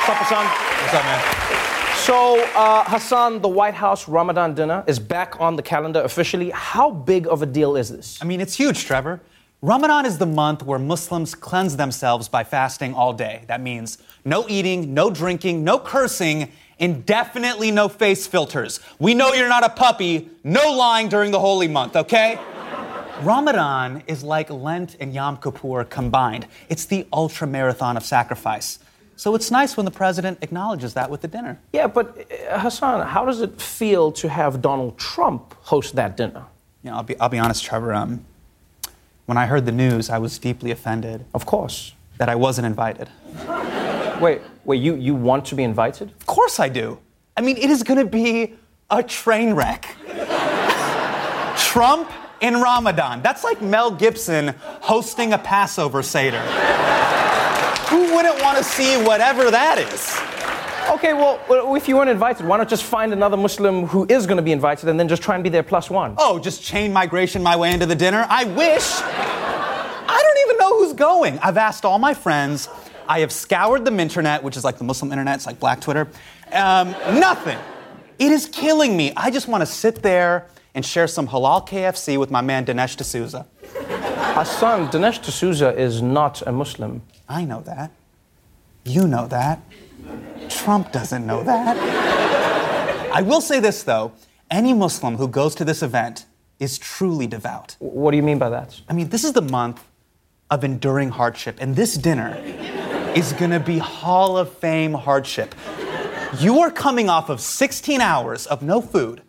What's 0.06 0.20
up, 0.20 0.28
Hasan? 0.28 0.46
What's 0.82 0.94
up, 0.96 1.06
man? 1.06 1.96
So, 1.96 2.60
uh, 2.60 2.84
Hasan, 2.84 3.42
the 3.42 3.48
White 3.48 3.74
House 3.74 4.10
Ramadan 4.10 4.54
dinner 4.54 4.84
is 4.86 5.00
back 5.00 5.40
on 5.40 5.56
the 5.56 5.62
calendar 5.62 6.02
officially. 6.02 6.50
How 6.50 6.92
big 6.92 7.26
of 7.26 7.42
a 7.42 7.46
deal 7.46 7.78
is 7.78 7.88
this? 7.88 8.20
I 8.22 8.26
mean, 8.26 8.42
it's 8.42 8.54
huge, 8.54 8.84
Trevor. 8.84 9.22
Ramadan 9.62 10.06
is 10.06 10.18
the 10.18 10.26
month 10.26 10.62
where 10.62 10.78
Muslims 10.78 11.34
cleanse 11.34 11.78
themselves 11.78 12.28
by 12.28 12.44
fasting 12.44 12.94
all 12.94 13.14
day. 13.14 13.46
That 13.48 13.62
means 13.62 13.98
no 14.26 14.46
eating, 14.50 14.94
no 14.94 15.10
drinking, 15.10 15.64
no 15.64 15.80
cursing, 15.80 16.52
and 16.82 17.06
definitely 17.06 17.72
no 17.72 17.88
face 17.88 18.28
filters. 18.28 18.82
We 19.00 19.14
know 19.14 19.32
you're 19.32 19.48
not 19.48 19.64
a 19.64 19.70
puppy, 19.70 20.30
no 20.44 20.74
lying 20.74 21.08
during 21.08 21.32
the 21.32 21.40
holy 21.40 21.70
month, 21.70 21.96
okay? 21.96 22.38
Ramadan 23.22 24.04
is 24.08 24.22
like 24.22 24.50
Lent 24.50 24.98
and 25.00 25.14
Yom 25.14 25.38
Kippur 25.38 25.86
combined. 25.86 26.46
It's 26.68 26.84
the 26.84 27.08
ultra 27.14 27.48
marathon 27.48 27.96
of 27.96 28.04
sacrifice. 28.04 28.80
So 29.16 29.36
it's 29.36 29.52
nice 29.52 29.78
when 29.78 29.86
the 29.86 29.92
president 29.92 30.40
acknowledges 30.42 30.94
that 30.96 31.10
with 31.10 31.22
the 31.22 31.28
dinner. 31.28 31.60
Yeah, 31.72 31.88
but 31.88 32.28
uh, 32.50 32.60
Hasan, 32.60 33.06
how 33.08 33.26
does 33.26 33.42
it 33.42 33.62
feel 33.62 34.12
to 34.14 34.30
have 34.30 34.62
Donald 34.62 34.98
Trump 34.98 35.54
host 35.62 35.96
that 35.96 36.18
dinner? 36.18 36.46
You 36.84 36.90
know, 36.90 36.98
I'll 36.98 37.04
be, 37.04 37.20
I'll 37.20 37.30
be 37.30 37.40
honest, 37.40 37.64
Trevor. 37.64 37.94
Um, 37.94 38.26
when 39.26 39.38
I 39.38 39.46
heard 39.46 39.66
the 39.66 39.72
news, 39.72 40.10
I 40.10 40.18
was 40.18 40.38
deeply 40.38 40.72
offended. 40.72 41.26
Of 41.34 41.46
course. 41.46 41.94
That 42.18 42.30
I 42.30 42.36
wasn't 42.36 42.68
invited. 42.68 43.10
Wait, 44.20 44.42
wait, 44.66 44.82
you, 44.82 44.96
you 44.96 45.16
want 45.16 45.46
to 45.46 45.56
be 45.56 45.64
invited? 45.64 46.12
Of 46.12 46.26
course 46.26 46.60
I 46.60 46.70
do. 46.70 47.00
I 47.36 47.42
mean, 47.42 47.58
it 47.58 47.70
is 47.70 47.84
going 47.84 48.00
to 48.00 48.06
be 48.06 48.56
a 48.90 49.02
train 49.02 49.54
wreck. 49.54 49.96
Trump 51.58 52.12
in 52.42 52.62
Ramadan. 52.62 53.22
That's 53.22 53.44
like 53.44 53.62
Mel 53.62 53.90
Gibson 53.90 54.54
hosting 54.82 55.34
a 55.34 55.38
Passover 55.38 56.04
Seder. 56.04 56.44
Who 57.94 58.16
wouldn't 58.16 58.42
want 58.42 58.58
to 58.58 58.64
see 58.64 58.98
whatever 59.04 59.52
that 59.52 59.78
is? 59.78 60.18
Okay, 60.96 61.14
well, 61.14 61.40
if 61.76 61.88
you 61.88 61.96
weren't 61.96 62.10
invited, 62.10 62.44
why 62.44 62.58
not 62.58 62.68
just 62.68 62.86
find 62.86 63.14
another 63.14 63.38
Muslim 63.38 63.86
who 63.86 64.08
is 64.10 64.26
going 64.26 64.38
to 64.38 64.42
be 64.42 64.52
invited 64.52 64.90
and 64.90 65.00
then 65.00 65.08
just 65.08 65.22
try 65.22 65.36
and 65.36 65.44
be 65.44 65.50
their 65.52 65.62
plus 65.62 65.92
one? 65.92 66.16
Oh, 66.18 66.40
just 66.40 66.64
chain 66.64 66.92
migration 66.92 67.44
my 67.44 67.56
way 67.56 67.72
into 67.72 67.86
the 67.86 67.94
dinner? 67.94 68.26
I 68.28 68.46
wish. 68.46 68.82
I 69.00 70.20
don't 70.24 70.50
even 70.50 70.58
know 70.58 70.80
who's 70.80 70.94
going. 70.94 71.38
I've 71.38 71.58
asked 71.58 71.86
all 71.86 72.00
my 72.00 72.16
friends. 72.16 72.68
I 73.08 73.20
have 73.20 73.32
scoured 73.32 73.86
the 73.86 73.96
internet, 73.96 74.42
which 74.42 74.58
is 74.58 74.64
like 74.64 74.80
the 74.80 74.86
Muslim 74.86 75.12
internet, 75.12 75.36
it's 75.36 75.46
like 75.46 75.60
Black 75.60 75.80
Twitter. 75.80 76.08
Um, 76.52 76.94
nothing. 77.20 77.60
It 78.18 78.32
is 78.32 78.48
killing 78.48 78.98
me. 78.98 79.14
I 79.16 79.30
just 79.30 79.48
want 79.48 79.62
to 79.62 79.68
sit 79.68 80.02
there 80.02 80.48
and 80.74 80.84
share 80.84 81.08
some 81.08 81.28
halal 81.28 81.68
KFC 81.68 82.18
with 82.18 82.32
my 82.32 82.42
man 82.42 82.66
Dinesh 82.66 82.98
D'Souza. 82.98 83.46
Hasan, 84.36 84.88
Dinesh 84.90 85.22
D'Souza 85.22 85.78
is 85.78 86.02
not 86.02 86.42
a 86.46 86.52
Muslim. 86.52 87.02
I 87.30 87.46
know 87.46 87.62
that. 87.62 87.92
You 88.84 89.08
know 89.08 89.28
that. 89.28 89.62
Trump 90.50 90.92
doesn't 90.92 91.26
know 91.26 91.44
that. 91.44 91.78
I 93.14 93.22
will 93.22 93.42
say 93.42 93.60
this, 93.60 93.84
though 93.84 94.12
any 94.50 94.74
Muslim 94.74 95.18
who 95.18 95.28
goes 95.28 95.56
to 95.56 95.66
this 95.66 95.82
event 95.82 96.26
is 96.60 96.78
truly 96.78 97.28
devout. 97.28 97.76
What 97.80 98.12
do 98.12 98.18
you 98.18 98.24
mean 98.24 98.38
by 98.38 98.50
that? 98.50 98.80
I 98.88 98.94
mean, 98.94 99.10
this 99.10 99.24
is 99.24 99.34
the 99.34 99.42
month 99.42 99.84
of 100.50 100.64
enduring 100.64 101.10
hardship, 101.10 101.58
and 101.60 101.76
this 101.76 101.96
dinner 101.96 102.38
is 103.16 103.34
gonna 103.34 103.60
be 103.60 103.80
Hall 103.80 104.38
of 104.38 104.54
Fame 104.54 104.94
hardship. 104.94 105.56
You 106.40 106.60
are 106.60 106.72
coming 106.72 107.10
off 107.10 107.30
of 107.30 107.42
16 107.42 108.02
hours 108.02 108.46
of 108.48 108.62
no 108.62 108.82
food, 108.82 109.22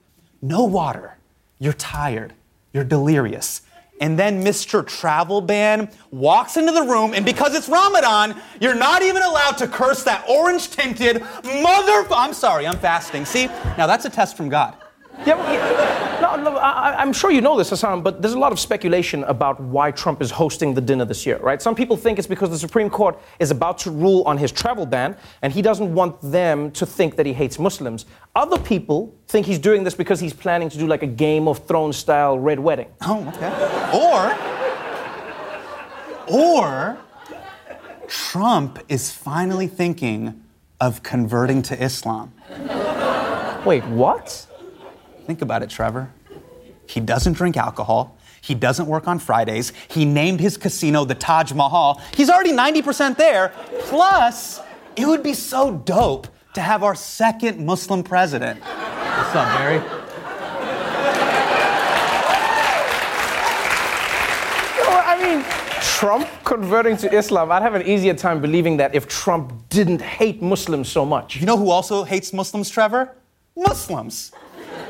no 0.43 0.65
water. 0.65 1.17
You're 1.59 1.73
tired, 1.73 2.35
you're 2.73 2.85
delirious. 2.85 3.63
And 4.01 4.19
then 4.19 4.45
Mr. 4.45 4.87
Travel 4.87 5.41
Ban 5.41 5.89
walks 6.11 6.57
into 6.57 6.73
the 6.73 6.83
room, 6.83 7.15
and 7.15 7.25
because 7.25 7.55
it's 7.55 7.69
Ramadan, 7.69 8.35
you're 8.61 8.75
not 8.75 9.03
even 9.03 9.23
allowed 9.23 9.57
to 9.59 9.69
curse 9.69 10.03
that 10.03 10.25
orange 10.29 10.71
tinted 10.71 11.21
mother. 11.45 12.07
I'm 12.11 12.33
sorry, 12.33 12.67
I'm 12.67 12.79
fasting. 12.79 13.25
See? 13.25 13.47
Now 13.79 13.87
that's 13.87 14.05
a 14.05 14.11
test 14.11 14.37
from 14.37 14.49
God. 14.49 14.77
Yeah, 15.27 15.37
well, 15.37 15.55
yeah, 15.55 16.19
no, 16.21 16.51
no, 16.51 16.57
I, 16.59 17.01
I'm 17.01 17.13
sure 17.13 17.31
you 17.31 17.41
know 17.41 17.57
this, 17.57 17.71
Hasan, 17.71 18.03
but 18.03 18.21
there's 18.21 18.35
a 18.35 18.39
lot 18.39 18.53
of 18.53 18.59
speculation 18.59 19.25
about 19.25 19.61
why 19.61 19.91
Trump 19.91 20.21
is 20.21 20.31
hosting 20.31 20.75
the 20.75 20.81
dinner 20.81 21.05
this 21.05 21.25
year, 21.25 21.39
right? 21.39 21.63
Some 21.63 21.75
people 21.75 21.97
think 21.97 22.19
it's 22.19 22.27
because 22.27 22.51
the 22.51 22.59
Supreme 22.59 22.91
Court 22.91 23.19
is 23.39 23.51
about 23.51 23.79
to 23.79 23.91
rule 23.91 24.23
on 24.25 24.37
his 24.37 24.53
travel 24.53 24.85
ban, 24.87 25.17
and 25.43 25.53
he 25.53 25.63
doesn't 25.63 25.95
want 25.95 26.21
them 26.21 26.71
to 26.73 26.85
think 26.85 27.17
that 27.17 27.27
he 27.27 27.33
hates 27.33 27.59
Muslims. 27.59 28.07
Other 28.35 28.59
people 28.59 29.15
think 29.29 29.47
he's 29.47 29.59
doing 29.59 29.85
this 29.85 29.95
because 29.95 30.21
he's 30.21 30.33
planning 30.33 30.69
to 30.69 30.79
do 30.79 30.87
like 30.87 31.03
a 31.03 31.07
Game 31.07 31.49
of 31.49 31.65
Thrones 31.67 31.97
style 31.97 32.39
red 32.39 32.59
wedding. 32.59 32.89
Oh, 33.03 33.27
okay. 33.29 33.51
Or, 36.29 36.39
or, 36.41 36.99
Trump 38.09 38.79
is 38.89 39.11
finally 39.11 39.67
thinking 39.69 40.43
of 40.81 41.03
converting 41.03 41.63
to 41.63 41.83
Islam. 41.83 42.33
Wait, 43.65 43.85
what? 43.87 44.47
Think 45.27 45.43
about 45.43 45.63
it, 45.63 45.71
Trevor. 45.71 46.11
He 46.87 47.01
doesn't 47.01 47.33
drink 47.33 47.57
alcohol. 47.57 48.17
He 48.43 48.55
doesn't 48.55 48.87
work 48.87 49.09
on 49.09 49.19
Fridays. 49.19 49.73
He 49.89 50.05
named 50.05 50.39
his 50.39 50.59
casino 50.59 51.05
the 51.07 51.15
Taj 51.15 51.53
Mahal. 51.53 52.01
He's 52.15 52.29
already 52.29 52.53
90% 52.53 53.17
there. 53.17 53.53
Plus, 53.81 54.61
it 54.97 55.07
would 55.07 55.23
be 55.23 55.33
so 55.33 55.73
dope 55.73 56.29
to 56.53 56.61
have 56.61 56.83
our 56.83 56.95
second 56.95 57.65
Muslim 57.65 58.03
president. 58.03 58.61
What's 58.61 59.35
up, 59.35 59.59
Barry? 59.59 59.81
I 65.07 65.23
mean, 65.23 65.45
Trump 65.81 66.29
converting 66.45 66.97
to 66.99 67.17
Islam, 67.17 67.51
I'd 67.51 67.63
have 67.63 67.75
an 67.75 67.87
easier 67.87 68.15
time 68.15 68.43
believing 68.43 68.77
that 68.77 68.95
if 68.95 69.09
Trump 69.09 69.69
didn't 69.71 70.03
hate 70.03 70.43
Muslims 70.43 70.91
so 70.91 71.07
much. 71.07 71.37
You 71.37 71.47
know 71.47 71.57
who 71.57 71.71
also 71.71 72.05
hates 72.05 72.33
Muslims, 72.33 72.69
Trevor? 72.69 73.15
Muslims. 73.57 74.33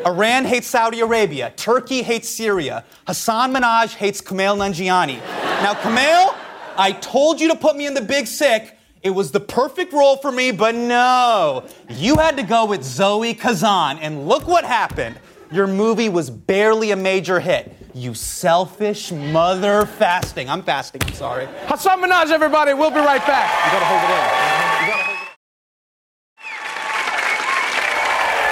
Iran 0.06 0.44
hates 0.44 0.66
Saudi 0.66 1.00
Arabia. 1.00 1.52
Turkey 1.56 2.02
hates 2.02 2.28
Syria. 2.28 2.84
Hasan 3.06 3.54
Minhaj 3.54 3.94
hates 3.94 4.20
Kumail 4.20 4.56
Nanjiani. 4.56 5.18
Now, 5.62 5.72
Kumail, 5.74 6.34
I 6.76 6.92
told 6.92 7.40
you 7.40 7.48
to 7.48 7.56
put 7.56 7.74
me 7.76 7.86
in 7.86 7.94
the 7.94 8.02
big 8.02 8.26
sick. 8.26 8.76
It 9.02 9.10
was 9.10 9.30
the 9.32 9.40
perfect 9.40 9.92
role 9.92 10.16
for 10.16 10.30
me, 10.30 10.50
but 10.50 10.74
no. 10.74 11.64
You 11.88 12.16
had 12.16 12.36
to 12.36 12.42
go 12.42 12.66
with 12.66 12.82
Zoe 12.82 13.32
Kazan, 13.34 13.98
and 13.98 14.28
look 14.28 14.46
what 14.46 14.64
happened. 14.64 15.18
Your 15.50 15.66
movie 15.66 16.08
was 16.08 16.28
barely 16.30 16.90
a 16.90 16.96
major 16.96 17.40
hit. 17.40 17.74
You 17.94 18.12
selfish 18.12 19.12
mother 19.12 19.86
fasting. 19.86 20.50
I'm 20.50 20.62
fasting, 20.62 21.02
I'm 21.04 21.14
sorry. 21.14 21.46
Hasan 21.66 22.00
Minhaj, 22.00 22.30
everybody. 22.30 22.74
We'll 22.74 22.90
be 22.90 22.96
right 22.96 23.24
back. 23.26 23.50
You 23.66 23.72
gotta 23.72 23.86
hold 23.86 24.02
it 24.02 24.10
in. 24.10 24.16
You 24.80 24.92
gotta 24.92 25.04
hold 25.04 25.16
it 25.16 25.20
in. 25.20 25.24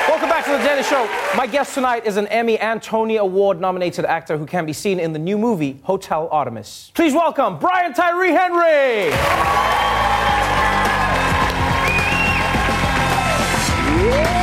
Welcome 0.09 0.29
back 0.43 0.57
to 0.57 0.63
the 0.63 0.69
Daily 0.69 0.83
Show. 0.83 1.07
My 1.37 1.47
guest 1.47 1.75
tonight 1.75 2.07
is 2.07 2.17
an 2.17 2.27
Emmy 2.29 2.59
and 2.59 2.83
Tony 2.83 3.17
Award 3.17 3.61
nominated 3.61 4.05
actor 4.05 4.37
who 4.37 4.47
can 4.47 4.67
be 4.67 4.73
seen 4.73 4.99
in 4.99 5.13
the 5.13 5.19
new 5.19 5.39
movie 5.39 5.79
Hotel 5.85 6.29
Artemis. 6.31 6.91
Please 6.95 7.15
welcome 7.15 7.59
Brian 7.59 7.93
Tyree 7.93 8.31
Henry. 8.31 9.13
Thank 13.95 14.42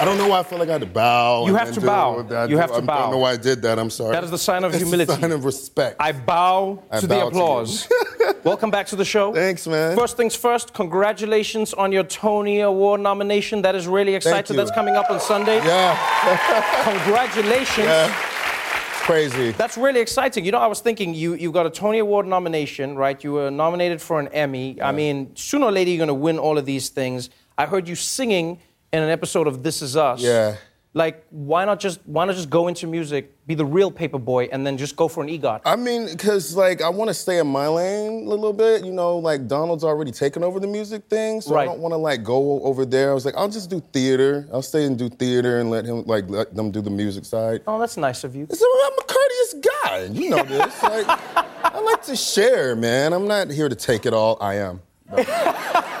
I 0.00 0.04
don't 0.04 0.16
know 0.16 0.28
why 0.28 0.38
I 0.38 0.42
feel 0.44 0.60
like 0.60 0.68
I 0.68 0.72
had 0.72 0.80
to 0.82 0.86
bow. 0.86 1.44
You 1.46 1.56
have 1.56 1.72
to 1.72 1.80
bow. 1.80 2.22
what 2.22 2.32
I 2.32 2.44
You 2.44 2.56
have 2.58 2.70
to 2.70 2.76
I 2.76 2.80
bow. 2.80 2.92
I 2.94 3.00
don't 3.02 3.10
know 3.10 3.18
why 3.18 3.32
I 3.32 3.36
did 3.36 3.62
that. 3.62 3.80
I'm 3.80 3.90
sorry. 3.90 4.12
That 4.12 4.22
is 4.22 4.30
the 4.30 4.38
sign 4.38 4.62
of 4.62 4.72
It's 4.74 4.82
a 4.82 4.86
humility. 4.86 5.12
sign 5.12 5.32
of 5.32 5.44
respect. 5.44 5.96
I 5.98 6.12
bow 6.12 6.84
I 6.88 7.00
to 7.00 7.08
bow 7.08 7.14
the 7.16 7.20
to 7.22 7.26
applause. 7.26 7.88
Welcome 8.44 8.70
back 8.70 8.86
to 8.88 8.96
the 8.96 9.04
show. 9.04 9.34
Thanks, 9.34 9.66
man. 9.66 9.96
First 9.96 10.16
things 10.16 10.36
first, 10.36 10.72
congratulations 10.72 11.74
on 11.74 11.90
your 11.90 12.04
Tony 12.04 12.60
Award 12.60 13.00
nomination. 13.00 13.62
That 13.62 13.74
is 13.74 13.88
really 13.88 14.14
exciting. 14.14 14.56
That's 14.56 14.70
coming 14.70 14.94
up 14.94 15.10
on 15.10 15.18
Sunday. 15.18 15.56
Yeah. 15.64 15.96
Congratulations. 16.84 17.86
Yeah. 17.86 18.14
Crazy. 19.02 19.50
That's 19.52 19.76
really 19.76 20.00
exciting. 20.00 20.44
You 20.44 20.52
know, 20.52 20.58
I 20.58 20.68
was 20.68 20.80
thinking 20.80 21.12
you 21.12 21.34
you 21.34 21.50
got 21.50 21.66
a 21.66 21.70
Tony 21.70 21.98
Award 21.98 22.26
nomination, 22.26 22.94
right? 22.94 23.22
You 23.24 23.32
were 23.32 23.50
nominated 23.50 24.00
for 24.00 24.20
an 24.20 24.28
Emmy. 24.28 24.80
I 24.80 24.92
mean, 24.92 25.34
sooner 25.34 25.66
or 25.66 25.72
later 25.72 25.90
you're 25.90 25.98
going 26.06 26.08
to 26.08 26.14
win 26.14 26.38
all 26.38 26.56
of 26.56 26.66
these 26.66 26.88
things. 26.90 27.30
I 27.56 27.66
heard 27.66 27.88
you 27.88 27.96
singing 27.96 28.60
in 28.92 29.02
an 29.02 29.10
episode 29.10 29.46
of 29.46 29.62
This 29.62 29.82
Is 29.82 29.96
Us. 29.96 30.20
Yeah. 30.22 30.56
Like, 30.94 31.26
why 31.30 31.64
not 31.66 31.78
just 31.80 32.00
why 32.06 32.24
not 32.24 32.34
just 32.34 32.48
go 32.48 32.66
into 32.66 32.86
music, 32.86 33.46
be 33.46 33.54
the 33.54 33.64
real 33.64 33.90
Paper 33.90 34.18
Boi, 34.18 34.46
and 34.50 34.66
then 34.66 34.78
just 34.78 34.96
go 34.96 35.06
for 35.06 35.22
an 35.22 35.28
EGOT? 35.28 35.60
I 35.66 35.76
mean, 35.76 36.06
because 36.06 36.56
like 36.56 36.80
I 36.80 36.88
want 36.88 37.08
to 37.08 37.14
stay 37.14 37.38
in 37.38 37.46
my 37.46 37.68
lane 37.68 38.26
a 38.26 38.28
little 38.30 38.54
bit. 38.54 38.84
You 38.84 38.90
know, 38.92 39.18
like 39.18 39.46
Donald's 39.46 39.84
already 39.84 40.10
taken 40.10 40.42
over 40.42 40.58
the 40.58 40.66
music 40.66 41.04
thing, 41.10 41.42
so 41.42 41.54
Right. 41.54 41.62
I 41.62 41.66
don't 41.66 41.80
want 41.80 41.92
to 41.92 41.98
like 41.98 42.24
go 42.24 42.62
over 42.62 42.86
there. 42.86 43.10
I 43.10 43.14
was 43.14 43.26
like, 43.26 43.36
I'll 43.36 43.50
just 43.50 43.68
do 43.68 43.80
theater. 43.92 44.48
I'll 44.52 44.62
stay 44.62 44.86
and 44.86 44.98
do 44.98 45.10
theater 45.10 45.60
and 45.60 45.70
let 45.70 45.84
him 45.84 46.04
like 46.06 46.28
let 46.30 46.56
them 46.56 46.70
do 46.70 46.80
the 46.80 46.90
music 46.90 47.26
side. 47.26 47.60
Oh, 47.66 47.78
that's 47.78 47.98
nice 47.98 48.24
of 48.24 48.34
you. 48.34 48.48
So 48.50 48.66
I'm 48.86 48.92
a 48.98 49.04
courteous 49.04 49.54
guy. 49.84 50.04
You 50.10 50.30
know 50.30 50.42
this. 50.42 50.82
like, 50.82 51.06
I 51.64 51.80
like 51.80 52.02
to 52.04 52.16
share, 52.16 52.74
man. 52.74 53.12
I'm 53.12 53.28
not 53.28 53.50
here 53.50 53.68
to 53.68 53.76
take 53.76 54.06
it 54.06 54.14
all. 54.14 54.38
I 54.40 54.54
am. 54.54 54.80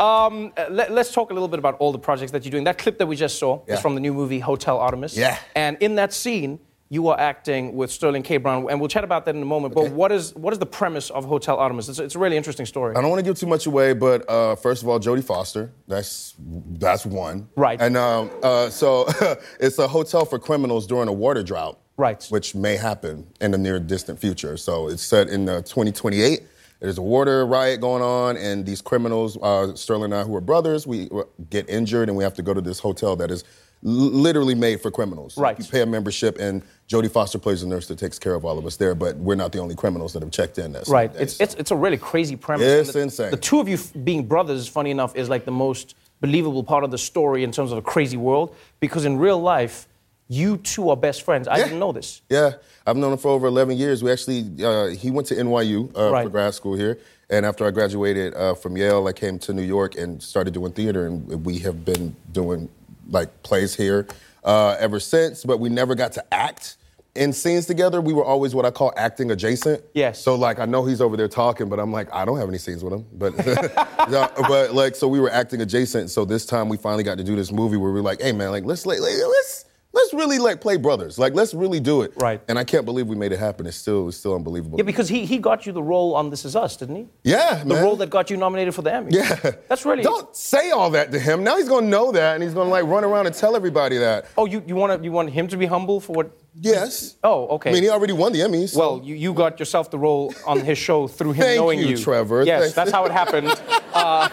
Um, 0.00 0.52
let, 0.70 0.90
us 0.90 1.12
talk 1.12 1.30
a 1.30 1.34
little 1.34 1.48
bit 1.48 1.58
about 1.58 1.76
all 1.78 1.92
the 1.92 1.98
projects 1.98 2.32
that 2.32 2.44
you're 2.44 2.50
doing. 2.50 2.64
That 2.64 2.78
clip 2.78 2.98
that 2.98 3.06
we 3.06 3.16
just 3.16 3.38
saw 3.38 3.60
Yeah. 3.68 3.74
is 3.74 3.80
from 3.80 3.94
the 3.94 4.00
new 4.00 4.14
movie 4.14 4.38
Hotel 4.40 4.78
Artemis. 4.78 5.16
Yeah. 5.16 5.38
And 5.54 5.76
in 5.80 5.96
that 5.96 6.12
scene, 6.14 6.58
you 6.92 7.06
are 7.08 7.20
acting 7.20 7.76
with 7.76 7.92
Sterling 7.92 8.24
K. 8.24 8.38
Brown, 8.38 8.66
and 8.68 8.80
we'll 8.80 8.88
chat 8.88 9.04
about 9.04 9.24
that 9.26 9.36
in 9.36 9.42
a 9.42 9.44
moment. 9.44 9.74
But 9.74 9.92
what 9.92 10.10
is 10.10 10.34
what 10.34 10.52
is 10.52 10.58
the 10.58 10.66
premise 10.66 11.08
of 11.10 11.24
Hotel 11.24 11.56
Artemis? 11.56 11.88
It's, 11.88 12.00
it's 12.00 12.16
a 12.16 12.18
really 12.18 12.36
interesting 12.36 12.66
story. 12.66 12.96
I 12.96 13.00
don't 13.00 13.10
want 13.10 13.20
to 13.20 13.24
give 13.24 13.38
too 13.38 13.46
much 13.46 13.66
away, 13.66 13.92
but 13.92 14.28
uh, 14.28 14.56
first 14.56 14.82
of 14.82 14.88
all, 14.88 14.98
Jodie 14.98 15.22
Foster. 15.22 15.70
That's 15.86 16.34
that's 16.38 17.06
one. 17.06 17.48
Right. 17.54 17.80
And 17.80 17.96
um, 17.96 18.30
uh, 18.42 18.70
so 18.70 19.06
it's 19.60 19.78
a 19.78 19.86
hotel 19.86 20.24
for 20.24 20.40
criminals 20.40 20.86
during 20.88 21.08
a 21.08 21.12
water 21.12 21.44
drought. 21.44 21.78
Right. 21.96 22.26
Which 22.30 22.54
may 22.56 22.76
happen 22.76 23.26
in 23.40 23.52
the 23.52 23.58
near 23.58 23.78
distant 23.78 24.18
future. 24.18 24.56
So 24.56 24.88
it's 24.88 25.02
set 25.02 25.28
in 25.28 25.48
uh, 25.48 25.58
2028. 25.62 26.42
There's 26.80 26.96
a 26.96 27.02
water 27.02 27.44
riot 27.46 27.80
going 27.80 28.02
on, 28.02 28.38
and 28.38 28.64
these 28.64 28.80
criminals, 28.80 29.36
uh, 29.42 29.74
Sterling 29.74 30.04
and 30.12 30.14
I, 30.14 30.22
who 30.24 30.34
are 30.34 30.40
brothers, 30.40 30.86
we 30.86 31.10
uh, 31.10 31.24
get 31.50 31.68
injured, 31.68 32.08
and 32.08 32.16
we 32.16 32.24
have 32.24 32.32
to 32.34 32.42
go 32.42 32.54
to 32.54 32.60
this 32.62 32.78
hotel 32.78 33.16
that 33.16 33.30
is 33.30 33.44
l- 33.84 33.90
literally 33.92 34.54
made 34.54 34.80
for 34.80 34.90
criminals. 34.90 35.36
Right. 35.36 35.58
You 35.58 35.64
pay 35.66 35.82
a 35.82 35.86
membership, 35.86 36.38
and 36.40 36.62
Jodie 36.88 37.10
Foster 37.10 37.38
plays 37.38 37.62
a 37.62 37.68
nurse 37.68 37.86
that 37.88 37.98
takes 37.98 38.18
care 38.18 38.34
of 38.34 38.46
all 38.46 38.58
of 38.58 38.64
us 38.64 38.76
there. 38.76 38.94
But 38.94 39.16
we're 39.16 39.34
not 39.34 39.52
the 39.52 39.58
only 39.58 39.74
criminals 39.74 40.14
that 40.14 40.22
have 40.22 40.32
checked 40.32 40.56
in. 40.58 40.72
That 40.72 40.88
Right. 40.88 41.12
day, 41.12 41.20
It's, 41.20 41.38
it's, 41.38 41.54
it's 41.56 41.70
a 41.70 41.76
really 41.76 41.98
crazy 41.98 42.34
premise. 42.34 42.66
It's 42.66 42.92
the, 42.94 43.00
insane. 43.00 43.30
The 43.30 43.36
two 43.36 43.60
of 43.60 43.68
you 43.68 43.74
f- 43.74 43.92
being 44.02 44.24
brothers, 44.26 44.66
funny 44.66 44.90
enough, 44.90 45.14
is 45.14 45.28
like 45.28 45.44
the 45.44 45.52
most 45.52 45.94
believable 46.22 46.64
part 46.64 46.82
of 46.82 46.90
the 46.90 46.98
story 46.98 47.44
in 47.44 47.52
terms 47.52 47.72
of 47.72 47.78
a 47.78 47.82
crazy 47.82 48.16
world. 48.16 48.54
Because 48.80 49.04
in 49.04 49.18
real 49.18 49.38
life, 49.38 49.86
you 50.30 50.58
two 50.58 50.88
are 50.90 50.96
best 50.96 51.22
friends. 51.22 51.48
I 51.48 51.56
didn't 51.56 51.80
know 51.80 51.90
this. 51.90 52.22
Yeah, 52.30 52.52
I've 52.86 52.96
known 52.96 53.12
him 53.12 53.18
for 53.18 53.32
over 53.32 53.48
11 53.48 53.76
years. 53.76 54.00
We 54.02 54.12
actually, 54.12 54.48
uh, 54.64 54.86
he 54.86 55.10
went 55.10 55.26
to 55.26 55.34
NYU 55.34 55.90
uh, 55.98 56.12
Right. 56.12 56.22
for 56.24 56.30
grad 56.30 56.54
school 56.54 56.76
here. 56.76 56.98
And 57.28 57.44
after 57.44 57.66
I 57.66 57.72
graduated 57.72 58.34
uh, 58.34 58.54
from 58.54 58.76
Yale, 58.76 59.08
I 59.08 59.12
came 59.12 59.40
to 59.40 59.52
New 59.52 59.62
York 59.62 59.96
and 59.96 60.22
started 60.22 60.54
doing 60.54 60.70
theater. 60.72 61.06
And 61.06 61.44
we 61.44 61.58
have 61.58 61.84
been 61.84 62.14
doing 62.30 62.68
like 63.08 63.42
plays 63.42 63.74
here 63.74 64.06
uh, 64.44 64.76
ever 64.78 65.00
since, 65.00 65.44
but 65.44 65.58
we 65.58 65.68
never 65.68 65.96
got 65.96 66.12
to 66.12 66.34
act. 66.34 66.76
In 67.16 67.32
scenes 67.32 67.66
together, 67.66 68.00
we 68.00 68.12
were 68.12 68.24
always 68.24 68.54
what 68.54 68.64
I 68.64 68.70
call 68.70 68.92
acting 68.96 69.32
adjacent. 69.32 69.82
Yes. 69.94 70.22
So 70.22 70.36
like 70.36 70.60
I 70.60 70.64
know 70.64 70.84
he's 70.84 71.00
over 71.00 71.16
there 71.16 71.26
talking, 71.26 71.68
but 71.68 71.80
I'm 71.80 71.90
like 71.90 72.08
I 72.14 72.24
don't 72.24 72.38
have 72.38 72.48
any 72.48 72.58
scenes 72.58 72.84
with 72.84 72.92
him. 72.92 73.04
But 73.14 73.34
Yeah, 74.08 74.28
but 74.46 74.74
like 74.74 74.94
so 74.94 75.08
we 75.08 75.18
were 75.18 75.30
acting 75.30 75.60
adjacent. 75.60 76.10
So 76.10 76.24
this 76.24 76.46
time 76.46 76.68
we 76.68 76.76
finally 76.76 77.02
got 77.02 77.18
to 77.18 77.24
do 77.24 77.34
this 77.34 77.50
movie 77.50 77.76
where 77.76 77.90
we're 77.90 78.00
like, 78.00 78.22
hey 78.22 78.30
man, 78.30 78.52
like 78.52 78.64
let's 78.64 78.86
like, 78.86 79.00
let's 79.00 79.64
let's 79.92 80.12
really 80.14 80.38
like 80.38 80.60
play 80.60 80.76
brothers. 80.76 81.18
Like 81.18 81.34
let's 81.34 81.54
really 81.54 81.80
do 81.80 82.02
it. 82.02 82.12
Right. 82.16 82.40
And 82.48 82.58
I 82.58 82.64
can't 82.64 82.84
believe 82.84 83.06
we 83.06 83.16
made 83.16 83.32
it 83.32 83.38
happen. 83.38 83.66
It's 83.66 83.76
still 83.76 84.08
it's 84.08 84.16
still 84.16 84.34
unbelievable. 84.34 84.78
Yeah, 84.78 84.84
because 84.84 85.08
he, 85.08 85.24
he 85.26 85.38
got 85.38 85.66
you 85.66 85.72
the 85.72 85.82
role 85.82 86.14
on 86.14 86.30
This 86.30 86.44
Is 86.44 86.56
Us, 86.56 86.76
didn't 86.76 86.96
he? 86.96 87.06
Yeah, 87.24 87.58
The 87.64 87.74
man. 87.74 87.82
role 87.82 87.96
that 87.96 88.10
got 88.10 88.30
you 88.30 88.36
nominated 88.36 88.74
for 88.74 88.82
the 88.82 88.92
Emmy. 88.94 89.12
Yeah. 89.12 89.34
That's 89.68 89.84
really. 89.84 90.02
Don't 90.02 90.34
say 90.34 90.70
all 90.70 90.90
that 90.90 91.10
to 91.12 91.18
him. 91.18 91.42
Now 91.44 91.56
he's 91.56 91.68
gonna 91.68 91.86
know 91.86 92.12
that 92.12 92.34
and 92.34 92.42
he's 92.42 92.54
gonna 92.54 92.70
like 92.70 92.84
run 92.84 93.04
around 93.04 93.26
and 93.26 93.34
tell 93.34 93.56
everybody 93.56 93.98
that. 93.98 94.26
Oh, 94.36 94.46
you, 94.46 94.62
you 94.66 94.74
want 94.76 95.02
you 95.04 95.12
want 95.12 95.30
him 95.30 95.48
to 95.48 95.56
be 95.56 95.66
humble 95.66 96.00
for 96.00 96.12
what? 96.12 96.30
Yes. 96.54 97.16
Oh, 97.22 97.46
okay. 97.56 97.70
I 97.70 97.72
mean 97.72 97.82
he 97.84 97.88
already 97.90 98.12
won 98.12 98.32
the 98.32 98.40
Emmys. 98.40 98.76
Well, 98.76 99.00
you, 99.04 99.14
you 99.14 99.32
got 99.32 99.58
yourself 99.60 99.90
the 99.90 99.98
role 99.98 100.34
on 100.46 100.60
his 100.60 100.78
show 100.78 101.06
through 101.06 101.32
him 101.32 101.42
Thank 101.42 101.60
knowing 101.60 101.78
you, 101.78 101.96
Trevor. 101.96 102.42
Yes, 102.44 102.60
Thanks. 102.62 102.74
that's 102.74 102.90
how 102.90 103.04
it 103.06 103.12
happened. 103.12 103.50
Uh, 103.92 104.28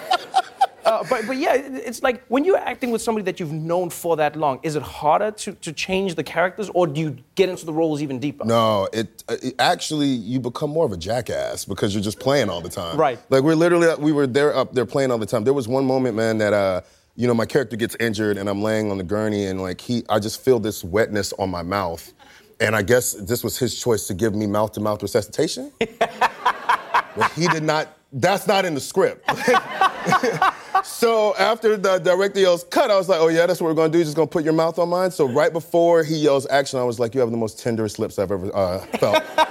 uh, 0.88 1.04
but, 1.10 1.28
but 1.28 1.36
yeah, 1.36 1.54
it's 1.54 2.02
like 2.02 2.24
when 2.28 2.46
you're 2.46 2.58
acting 2.58 2.92
with 2.92 3.02
somebody 3.02 3.26
that 3.26 3.42
you've 3.42 3.52
known 3.52 3.90
for 3.90 4.16
that 4.16 4.38
long, 4.38 4.58
is 4.64 4.78
it 4.78 4.82
harder 4.82 5.32
to, 5.32 5.52
to 5.54 5.74
change 5.74 6.16
the 6.16 6.24
characters 6.24 6.70
or 6.74 6.88
do 6.88 7.02
you 7.02 7.18
get 7.36 7.50
into 7.50 7.66
the 7.66 7.74
roles 7.74 8.02
even 8.02 8.20
deeper? 8.20 8.46
No, 8.46 8.88
it, 8.94 9.22
it 9.28 9.56
actually 9.60 10.08
you 10.08 10.40
become 10.40 10.70
more 10.70 10.86
of 10.86 10.94
a 10.94 10.98
jackass 10.98 11.66
because 11.66 11.94
you're 11.94 12.04
just 12.04 12.22
playing 12.22 12.50
all 12.50 12.62
the 12.62 12.70
time. 12.70 12.96
Right. 12.98 13.20
Like 13.30 13.44
we're 13.44 13.56
literally 13.56 13.94
we 14.00 14.14
were 14.14 14.28
there 14.28 14.56
up 14.56 14.74
there 14.74 14.86
playing 14.86 15.12
all 15.12 15.18
the 15.18 15.26
time. 15.26 15.44
There 15.44 15.54
was 15.54 15.68
one 15.68 15.86
moment, 15.86 16.16
man, 16.16 16.38
that 16.38 16.54
uh, 16.54 16.82
you 17.18 17.28
know, 17.28 17.34
my 17.34 17.46
character 17.46 17.76
gets 17.76 17.98
injured 18.00 18.38
and 18.38 18.50
I'm 18.50 18.62
laying 18.62 18.90
on 18.90 18.98
the 18.98 19.04
gurney 19.04 19.48
and 19.48 19.62
like 19.62 19.82
he 19.82 20.06
I 20.08 20.20
just 20.20 20.42
feel 20.42 20.58
this 20.58 20.86
wetness 20.86 21.34
on 21.34 21.50
my 21.50 21.64
mouth. 21.64 22.14
And 22.62 22.78
I 22.78 22.82
guess 22.82 23.12
this 23.12 23.44
was 23.44 23.58
his 23.58 23.78
choice 23.78 24.08
to 24.08 24.14
give 24.14 24.34
me 24.34 24.48
mouth 24.48 24.72
to 24.74 24.80
mouth 24.80 25.02
resuscitation. 25.04 25.72
but 26.00 27.32
he 27.36 27.50
did 27.50 27.64
not 27.64 27.94
that's 28.14 28.48
not 28.48 28.64
in 28.64 28.74
the 28.74 28.80
script. 28.80 29.30
So 30.84 31.36
after 31.36 31.78
the 31.78 32.00
director 32.00 32.40
yells 32.40 32.64
cut, 32.66 32.92
I 32.92 32.98
was 32.98 33.10
like, 33.10 33.20
oh 33.20 33.28
yeah, 33.28 33.46
that's 33.46 33.62
what 33.62 33.68
we're 33.68 33.76
gonna 33.76 33.92
do. 33.92 34.04
Just 34.04 34.16
gonna 34.16 34.28
put 34.28 34.44
your 34.44 34.54
mouth 34.54 34.80
on 34.80 34.90
mine. 34.90 35.12
So 35.12 35.28
right 35.28 35.52
before 35.52 36.04
he 36.04 36.16
yells 36.16 36.48
action, 36.50 36.80
I 36.80 36.84
was 36.84 37.00
like, 37.00 37.14
you 37.14 37.22
have 37.22 37.32
the 37.32 37.38
most 37.38 37.60
tenderest 37.60 38.00
lips 38.00 38.20
I've 38.20 38.32
ever 38.32 38.56
uh, 38.56 38.80
felt. 38.98 39.24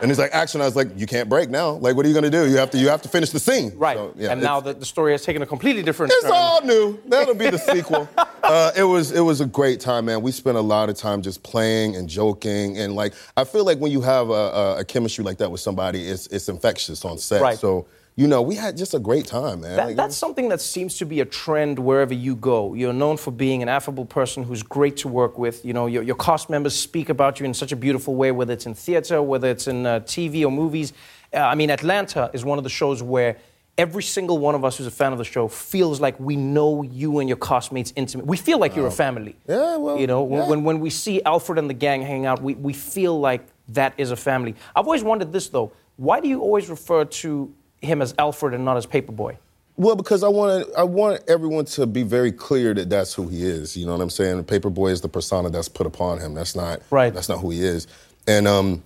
and 0.00 0.10
he's 0.10 0.18
like 0.18 0.32
action. 0.32 0.60
I 0.60 0.64
was 0.64 0.76
like, 0.76 0.88
you 0.96 1.06
can't 1.06 1.28
break 1.28 1.50
now. 1.50 1.72
Like, 1.72 1.96
what 1.96 2.04
are 2.04 2.08
you 2.08 2.14
gonna 2.14 2.30
do? 2.30 2.48
You 2.48 2.56
have 2.56 2.70
to 2.70 2.78
you 2.78 2.88
have 2.88 3.02
to 3.02 3.08
finish 3.08 3.30
the 3.30 3.40
scene. 3.40 3.72
Right. 3.76 3.96
So, 3.96 4.12
yeah, 4.16 4.32
and 4.32 4.42
now 4.42 4.60
the, 4.60 4.74
the 4.74 4.84
story 4.84 5.12
has 5.12 5.22
taken 5.22 5.42
a 5.42 5.46
completely 5.46 5.82
different 5.82 6.12
it's 6.12 6.24
turn. 6.24 6.32
all 6.34 6.62
new. 6.62 7.00
That'll 7.06 7.34
be 7.34 7.50
the 7.50 7.58
sequel. 7.72 8.08
Uh, 8.16 8.72
it 8.76 8.84
was 8.84 9.12
it 9.12 9.20
was 9.20 9.40
a 9.40 9.46
great 9.46 9.80
time, 9.80 10.06
man. 10.06 10.22
We 10.22 10.32
spent 10.32 10.56
a 10.56 10.62
lot 10.62 10.88
of 10.88 10.96
time 10.96 11.22
just 11.22 11.42
playing 11.42 11.96
and 11.96 12.08
joking, 12.08 12.78
and 12.78 12.94
like 12.94 13.14
I 13.36 13.44
feel 13.44 13.64
like 13.64 13.78
when 13.78 13.92
you 13.92 14.00
have 14.02 14.30
a, 14.30 14.32
a, 14.32 14.78
a 14.80 14.84
chemistry 14.84 15.24
like 15.24 15.38
that 15.38 15.50
with 15.50 15.60
somebody, 15.60 16.06
it's 16.06 16.26
it's 16.28 16.48
infectious 16.48 17.04
on 17.04 17.18
set. 17.18 17.42
Right. 17.42 17.58
So 17.58 17.86
you 18.18 18.26
know, 18.26 18.40
we 18.40 18.54
had 18.54 18.78
just 18.78 18.94
a 18.94 18.98
great 18.98 19.26
time, 19.26 19.60
man. 19.60 19.76
That, 19.76 19.86
Like, 19.88 19.96
that's 19.96 20.16
something 20.16 20.48
that 20.48 20.62
seems 20.62 20.96
to 20.98 21.04
be 21.04 21.20
a 21.20 21.26
trend 21.26 21.78
wherever 21.78 22.14
you 22.14 22.34
go. 22.34 22.72
You're 22.72 22.94
known 22.94 23.18
for 23.18 23.30
being 23.30 23.62
an 23.62 23.68
affable 23.68 24.06
person 24.06 24.42
who's 24.42 24.62
great 24.62 24.96
to 24.98 25.08
work 25.08 25.38
with. 25.38 25.62
You 25.66 25.74
know, 25.74 25.86
your, 25.86 26.02
your 26.02 26.16
cast 26.16 26.48
members 26.48 26.74
speak 26.74 27.10
about 27.10 27.38
you 27.40 27.44
in 27.46 27.52
such 27.52 27.72
a 27.72 27.76
beautiful 27.76 28.14
way, 28.14 28.32
whether 28.32 28.54
it's 28.54 28.64
in 28.64 28.72
theater, 28.74 29.20
whether 29.20 29.48
it's 29.50 29.66
in 29.68 29.84
uh, 29.84 30.00
TV 30.00 30.44
or 30.46 30.50
movies. 30.50 30.94
Uh, 31.34 31.40
I 31.40 31.54
mean, 31.56 31.68
Atlanta 31.70 32.30
is 32.32 32.42
one 32.42 32.56
of 32.56 32.64
the 32.64 32.70
shows 32.70 33.02
where 33.02 33.36
every 33.76 34.02
single 34.02 34.38
one 34.38 34.54
of 34.54 34.64
us 34.64 34.78
who's 34.78 34.86
a 34.86 34.90
fan 34.90 35.12
of 35.12 35.18
the 35.18 35.24
show 35.24 35.46
feels 35.46 36.00
like 36.00 36.18
we 36.18 36.36
know 36.36 36.80
you 36.82 37.18
and 37.18 37.28
your 37.28 37.36
castmates 37.36 37.92
intimately. 37.96 38.30
We 38.30 38.38
feel 38.38 38.58
like 38.58 38.74
you're 38.74 38.86
a 38.86 38.90
family. 38.90 39.36
Yeah, 39.46 39.76
well, 39.76 39.98
You 39.98 40.06
know, 40.06 40.22
when- 40.22 40.40
yeah. 40.40 40.48
when, 40.48 40.64
when 40.64 40.80
we 40.80 40.88
see 40.88 41.20
Alfred 41.22 41.58
and 41.58 41.68
the 41.68 41.74
gang 41.74 42.00
hanging 42.00 42.24
out, 42.24 42.40
we, 42.40 42.54
we 42.54 42.72
feel 42.72 43.20
like 43.20 43.46
that 43.68 43.92
is 43.98 44.10
a 44.10 44.16
family. 44.16 44.54
I've 44.74 44.86
always 44.86 45.04
wondered 45.04 45.30
this, 45.34 45.50
though. 45.50 45.72
Why 45.96 46.20
do 46.20 46.28
you 46.28 46.40
always 46.40 46.70
refer 46.70 47.04
to 47.04 47.52
him 47.80 48.02
as 48.02 48.14
Alfred 48.18 48.54
and 48.54 48.64
not 48.64 48.76
as 48.76 48.86
Paper 48.86 49.12
Boi? 49.12 49.38
Well, 49.76 49.94
because 49.96 50.22
I 50.22 50.28
want 50.28 50.66
I 50.76 50.84
want 50.84 51.22
everyone 51.28 51.66
to 51.66 51.86
be 51.86 52.02
very 52.02 52.32
clear 52.32 52.72
that 52.74 52.88
that's 52.88 53.12
who 53.12 53.28
he 53.28 53.42
is. 53.42 53.76
You 53.76 53.84
know 53.84 53.92
what 53.92 54.00
I'm 54.00 54.10
saying? 54.10 54.44
Paper 54.44 54.70
Boi 54.70 54.88
is 54.88 55.02
the 55.02 55.08
persona 55.08 55.50
that's 55.50 55.68
put 55.68 55.86
upon 55.86 56.18
him. 56.18 56.34
That's 56.34 56.56
not 56.56 56.80
right. 56.90 57.12
That's 57.12 57.28
not 57.28 57.40
who 57.40 57.50
he 57.50 57.62
is. 57.62 57.86
And 58.26 58.48
um, 58.48 58.82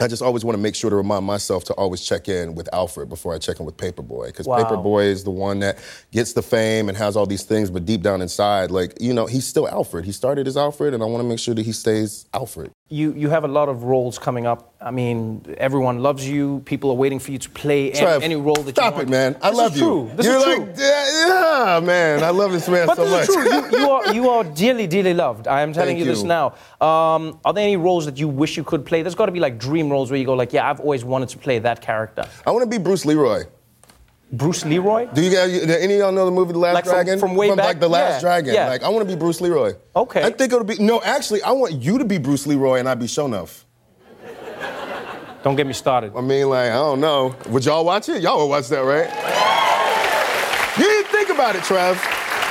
I 0.00 0.06
just 0.06 0.22
always 0.22 0.44
want 0.44 0.56
to 0.56 0.62
make 0.62 0.76
sure 0.76 0.90
to 0.90 0.96
remind 0.96 1.24
myself 1.24 1.64
to 1.64 1.74
always 1.74 2.00
check 2.02 2.28
in 2.28 2.54
with 2.54 2.68
Alfred 2.72 3.08
before 3.08 3.34
I 3.34 3.38
check 3.38 3.58
in 3.58 3.66
with 3.66 3.76
Paper 3.76 4.02
Boi, 4.02 4.26
because 4.26 4.46
Wow. 4.46 4.62
Paper 4.62 4.76
Boi 4.76 5.04
is 5.04 5.24
the 5.24 5.32
one 5.32 5.58
that 5.58 5.78
gets 6.12 6.34
the 6.34 6.42
fame 6.42 6.88
and 6.88 6.96
has 6.96 7.16
all 7.16 7.26
these 7.26 7.42
things, 7.42 7.68
but 7.68 7.84
deep 7.84 8.02
down 8.02 8.22
inside, 8.22 8.70
like 8.70 8.94
you 9.00 9.12
know, 9.12 9.26
he's 9.26 9.46
still 9.46 9.68
Alfred. 9.68 10.04
He 10.04 10.12
started 10.12 10.46
as 10.46 10.56
Alfred, 10.56 10.94
and 10.94 11.02
I 11.02 11.06
want 11.06 11.22
to 11.22 11.28
make 11.28 11.40
sure 11.40 11.54
that 11.54 11.66
he 11.66 11.72
stays 11.72 12.26
Alfred. 12.32 12.70
You, 12.90 13.12
you 13.12 13.28
have 13.28 13.44
a 13.44 13.48
lot 13.48 13.68
of 13.68 13.82
roles 13.82 14.18
coming 14.18 14.46
up. 14.46 14.72
I 14.80 14.90
mean, 14.90 15.44
everyone 15.58 15.98
loves 15.98 16.26
you. 16.26 16.62
People 16.64 16.88
are 16.90 16.94
waiting 16.94 17.18
for 17.18 17.32
you 17.32 17.38
to 17.38 17.50
play 17.50 17.90
any, 17.90 18.00
Trev, 18.00 18.22
any 18.22 18.36
role 18.36 18.54
that 18.54 18.74
stop 18.76 18.92
you 18.94 18.96
want. 18.96 19.08
it, 19.08 19.10
man. 19.10 19.36
I 19.42 19.50
This 19.50 19.58
love 19.58 19.72
is 19.74 19.80
you. 19.80 19.86
True. 19.86 20.10
This 20.16 20.26
You're 20.26 20.36
is 20.36 20.46
like, 20.46 20.56
true. 20.74 20.84
yeah, 20.84 21.26
yeah, 21.74 21.80
man. 21.80 22.24
I 22.24 22.30
love 22.30 22.50
this 22.52 22.66
man 22.66 22.86
But 22.86 22.96
so 22.96 23.04
this 23.04 23.12
much. 23.12 23.28
is 23.28 23.34
true. 23.34 23.44
You, 23.78 23.78
you 23.84 23.90
are 23.90 24.14
you 24.14 24.28
are 24.30 24.44
dearly, 24.62 24.86
dearly 24.86 25.12
loved. 25.12 25.46
I 25.48 25.60
am 25.60 25.74
telling 25.74 25.96
Thank 25.96 26.06
you 26.06 26.12
this 26.14 26.22
now. 26.22 26.54
Um, 26.80 27.38
are 27.44 27.52
there 27.52 27.64
any 27.64 27.76
roles 27.76 28.06
that 28.06 28.18
you 28.18 28.26
wish 28.26 28.56
you 28.56 28.64
could 28.64 28.86
play? 28.86 29.02
There's 29.02 29.14
got 29.14 29.26
to 29.26 29.32
be 29.32 29.40
like 29.40 29.58
dream 29.58 29.90
roles 29.90 30.10
where 30.10 30.18
you 30.18 30.24
go 30.24 30.32
like, 30.32 30.54
yeah, 30.54 30.70
I've 30.70 30.80
always 30.80 31.04
wanted 31.04 31.28
to 31.30 31.38
play 31.38 31.58
that 31.58 31.82
character. 31.82 32.24
I 32.46 32.52
want 32.52 32.62
to 32.62 32.70
be 32.70 32.82
Bruce 32.82 33.04
Leroy. 33.04 33.44
Bruce 34.30 34.64
Leroy? 34.64 35.06
Do 35.06 35.22
you 35.22 35.30
guys? 35.30 35.62
Any 35.62 35.94
of 35.94 36.00
y'all 36.00 36.12
know 36.12 36.26
the 36.26 36.30
movie 36.30 36.52
The 36.52 36.58
Last 36.58 36.74
Like 36.74 36.84
from- 36.84 36.92
Dragon? 36.94 37.18
from 37.18 37.34
way 37.34 37.48
like 37.48 37.56
back? 37.56 37.80
The 37.80 37.88
Last 37.88 38.14
Yeah, 38.16 38.20
Dragon. 38.20 38.54
yeah. 38.54 38.68
Like 38.68 38.82
I 38.82 38.88
want 38.90 39.08
to 39.08 39.14
be 39.14 39.18
Bruce 39.18 39.40
Leroy. 39.40 39.72
Okay. 39.96 40.22
I 40.22 40.30
think 40.30 40.52
it'll 40.52 40.64
be 40.64 40.76
no. 40.78 41.00
Actually, 41.02 41.42
I 41.42 41.52
want 41.52 41.74
you 41.74 41.98
to 41.98 42.04
be 42.04 42.18
Bruce 42.18 42.46
Leroy 42.46 42.78
and 42.78 42.88
I 42.88 42.94
be 42.94 43.06
Shonuff. 43.06 43.64
Don't 45.42 45.54
get 45.56 45.66
me 45.66 45.72
started. 45.72 46.12
I 46.16 46.20
mean, 46.20 46.48
like 46.50 46.70
I 46.70 46.74
don't 46.74 47.00
know. 47.00 47.34
Would 47.48 47.64
y'all 47.64 47.84
watch 47.84 48.08
it? 48.08 48.20
Y'all 48.22 48.38
would 48.38 48.50
watch 48.50 48.68
that, 48.68 48.80
right? 48.80 49.08
You 50.76 50.84
didn't 50.84 51.10
think 51.10 51.30
about 51.30 51.56
it, 51.56 51.62
Trev. 51.64 51.96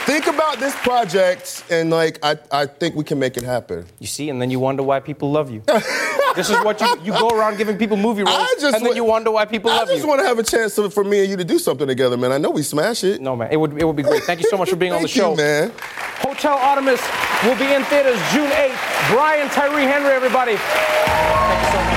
Think 0.06 0.28
about 0.28 0.58
this 0.60 0.74
project, 0.78 1.64
and 1.70 1.90
like 1.90 2.18
I, 2.24 2.38
I 2.52 2.66
think 2.66 2.96
we 2.96 3.04
can 3.04 3.20
make 3.20 3.36
it 3.38 3.44
happen. 3.44 3.86
You 4.00 4.08
see, 4.08 4.30
and 4.30 4.42
then 4.42 4.50
you 4.50 4.60
wonder 4.60 4.82
why 4.84 5.00
people 5.02 5.30
love 5.32 5.52
you. 5.52 5.62
this 6.38 6.50
is 6.50 6.56
what 6.64 6.80
you 6.80 6.88
you 7.04 7.12
go 7.12 7.30
around 7.30 7.58
giving 7.58 7.78
people 7.78 7.98
movie 7.98 8.24
roles, 8.24 8.36
I 8.38 8.56
just 8.60 8.76
and 8.76 8.76
then 8.86 8.92
wa- 8.92 8.96
you 8.96 9.04
wonder 9.04 9.32
why 9.32 9.46
people 9.46 9.70
I 9.72 9.78
love 9.80 9.88
you. 9.90 9.94
I 9.96 9.98
just 9.98 10.08
want 10.08 10.22
to 10.22 10.28
have 10.28 10.40
a 10.40 10.44
chance 10.44 10.76
to, 10.76 10.90
for 10.90 11.04
me 11.04 11.20
and 11.22 11.30
you 11.30 11.36
to 11.38 11.44
do 11.44 11.60
something 11.60 11.88
together, 11.88 12.16
man. 12.18 12.32
I 12.32 12.38
know 12.38 12.52
we 12.52 12.62
smash 12.64 13.04
it. 13.04 13.20
No, 13.22 13.36
man, 13.36 13.50
it 13.52 13.58
would 13.58 13.74
it 13.78 13.84
would 13.86 13.96
be 13.96 14.04
great. 14.04 14.24
Thank 14.24 14.42
you 14.42 14.50
so 14.50 14.58
much 14.58 14.70
for 14.70 14.76
being 14.78 14.94
on 14.94 15.02
the 15.02 15.08
Thank 15.08 15.16
you, 15.18 15.22
show, 15.22 15.36
man. 15.36 15.72
Hotel 16.22 16.54
Artemis 16.58 17.02
will 17.44 17.58
be 17.58 17.74
in 17.74 17.84
theaters 17.86 18.20
June 18.32 18.50
8th. 18.50 18.78
Brian 19.12 19.50
Tyree 19.50 19.84
Henry, 19.84 20.12
everybody. 20.12 20.56
Thank 20.56 21.62
you 21.62 21.72
so 21.72 21.84
much. 21.86 21.97